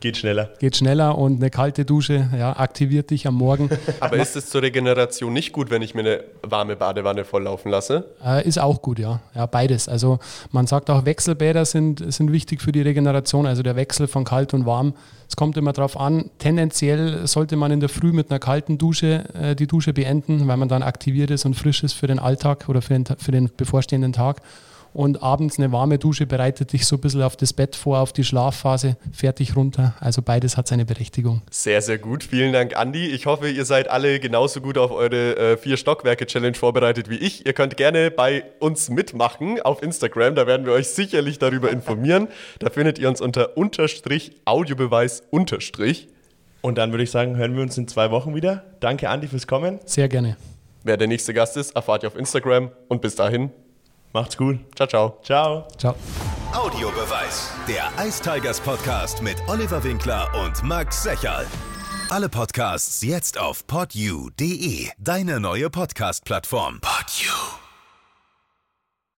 Geht 0.00 0.16
schneller. 0.16 0.50
Geht 0.58 0.76
schneller 0.76 1.18
und 1.18 1.36
eine 1.36 1.50
kalte 1.50 1.84
Dusche 1.84 2.30
ja, 2.36 2.56
aktiviert 2.58 3.10
dich 3.10 3.26
am 3.26 3.34
Morgen. 3.34 3.68
Aber 4.00 4.16
ist 4.16 4.34
es 4.34 4.48
zur 4.48 4.62
Regeneration 4.62 5.30
nicht 5.30 5.52
gut, 5.52 5.70
wenn 5.70 5.82
ich 5.82 5.94
mir 5.94 6.00
eine 6.00 6.24
warme 6.42 6.76
Badewanne 6.76 7.26
volllaufen 7.26 7.70
lasse? 7.70 8.06
Äh, 8.24 8.48
ist 8.48 8.58
auch 8.58 8.80
gut, 8.80 8.98
ja. 8.98 9.20
Ja, 9.34 9.44
beides. 9.44 9.88
Also 9.88 10.18
man 10.52 10.66
sagt 10.66 10.88
auch, 10.88 11.04
Wechselbäder 11.04 11.66
sind, 11.66 12.12
sind 12.12 12.32
wichtig 12.32 12.62
für 12.62 12.72
die 12.72 12.80
Regeneration, 12.80 13.46
also 13.46 13.62
der 13.62 13.76
Wechsel 13.76 14.08
von 14.08 14.24
kalt 14.24 14.54
und 14.54 14.64
warm. 14.64 14.94
Es 15.28 15.36
kommt 15.36 15.58
immer 15.58 15.74
darauf 15.74 16.00
an, 16.00 16.30
tendenziell 16.38 17.26
sollte 17.26 17.56
man 17.56 17.70
in 17.70 17.80
der 17.80 17.90
Früh 17.90 18.12
mit 18.12 18.30
einer 18.30 18.40
kalten 18.40 18.78
Dusche 18.78 19.24
äh, 19.34 19.54
die 19.54 19.66
Dusche 19.66 19.92
beenden, 19.92 20.48
weil 20.48 20.56
man 20.56 20.68
dann 20.68 20.82
aktiviert 20.82 21.30
ist 21.30 21.44
und 21.44 21.54
frisch 21.54 21.84
ist 21.84 21.92
für 21.92 22.06
den 22.06 22.18
Alltag 22.18 22.70
oder 22.70 22.80
für 22.80 22.94
den, 22.94 23.04
für 23.04 23.32
den 23.32 23.50
bevorstehenden 23.54 24.14
Tag. 24.14 24.40
Und 24.92 25.22
abends 25.22 25.58
eine 25.58 25.70
warme 25.70 25.98
Dusche 25.98 26.26
bereitet 26.26 26.72
dich 26.72 26.86
so 26.86 26.96
ein 26.96 27.00
bisschen 27.00 27.22
auf 27.22 27.36
das 27.36 27.52
Bett 27.52 27.76
vor, 27.76 28.00
auf 28.00 28.12
die 28.12 28.24
Schlafphase, 28.24 28.96
fertig 29.12 29.54
runter. 29.56 29.94
Also 30.00 30.20
beides 30.22 30.56
hat 30.56 30.66
seine 30.66 30.84
Berechtigung. 30.84 31.42
Sehr, 31.50 31.80
sehr 31.80 31.98
gut. 31.98 32.24
Vielen 32.24 32.52
Dank, 32.52 32.76
Andi. 32.76 33.06
Ich 33.06 33.26
hoffe, 33.26 33.48
ihr 33.48 33.64
seid 33.64 33.88
alle 33.88 34.18
genauso 34.18 34.60
gut 34.60 34.78
auf 34.78 34.90
eure 34.90 35.36
äh, 35.36 35.56
vier 35.56 35.76
Stockwerke-Challenge 35.76 36.54
vorbereitet 36.54 37.08
wie 37.08 37.16
ich. 37.16 37.46
Ihr 37.46 37.52
könnt 37.52 37.76
gerne 37.76 38.10
bei 38.10 38.44
uns 38.58 38.90
mitmachen 38.90 39.60
auf 39.60 39.82
Instagram. 39.82 40.34
Da 40.34 40.46
werden 40.46 40.66
wir 40.66 40.72
euch 40.72 40.88
sicherlich 40.88 41.38
darüber 41.38 41.70
informieren. 41.72 42.28
Da 42.58 42.70
findet 42.70 42.98
ihr 42.98 43.08
uns 43.08 43.20
unter 43.20 43.56
Unterstrich 43.56 44.32
Audiobeweis 44.44 45.22
Unterstrich. 45.30 46.08
Und 46.62 46.78
dann 46.78 46.90
würde 46.90 47.04
ich 47.04 47.10
sagen, 47.10 47.36
hören 47.36 47.54
wir 47.54 47.62
uns 47.62 47.78
in 47.78 47.88
zwei 47.88 48.10
Wochen 48.10 48.34
wieder. 48.34 48.64
Danke, 48.80 49.08
Andi, 49.08 49.28
fürs 49.28 49.46
Kommen. 49.46 49.78
Sehr 49.86 50.08
gerne. 50.08 50.36
Wer 50.82 50.96
der 50.96 51.06
nächste 51.06 51.32
Gast 51.34 51.56
ist, 51.56 51.76
erfahrt 51.76 52.02
ihr 52.02 52.08
auf 52.08 52.16
Instagram. 52.16 52.70
Und 52.88 53.00
bis 53.02 53.14
dahin, 53.14 53.50
Macht's 54.12 54.36
gut. 54.36 54.58
ciao, 54.74 54.86
ciao. 54.86 55.18
Ciao. 55.22 55.68
Ciao. 55.78 55.94
Audiobeweis. 56.52 57.50
Der 57.68 57.90
Ice 58.04 58.20
Tigers 58.20 58.60
Podcast 58.60 59.22
mit 59.22 59.36
Oliver 59.46 59.82
Winkler 59.84 60.28
und 60.44 60.62
Max 60.64 61.02
Secherl. 61.02 61.46
Alle 62.08 62.28
Podcasts 62.28 63.02
jetzt 63.02 63.38
auf 63.38 63.66
podyou.de, 63.68 64.88
deine 64.98 65.38
neue 65.38 65.70
Podcast-Plattform. 65.70 66.80
Podyou. 66.80 67.59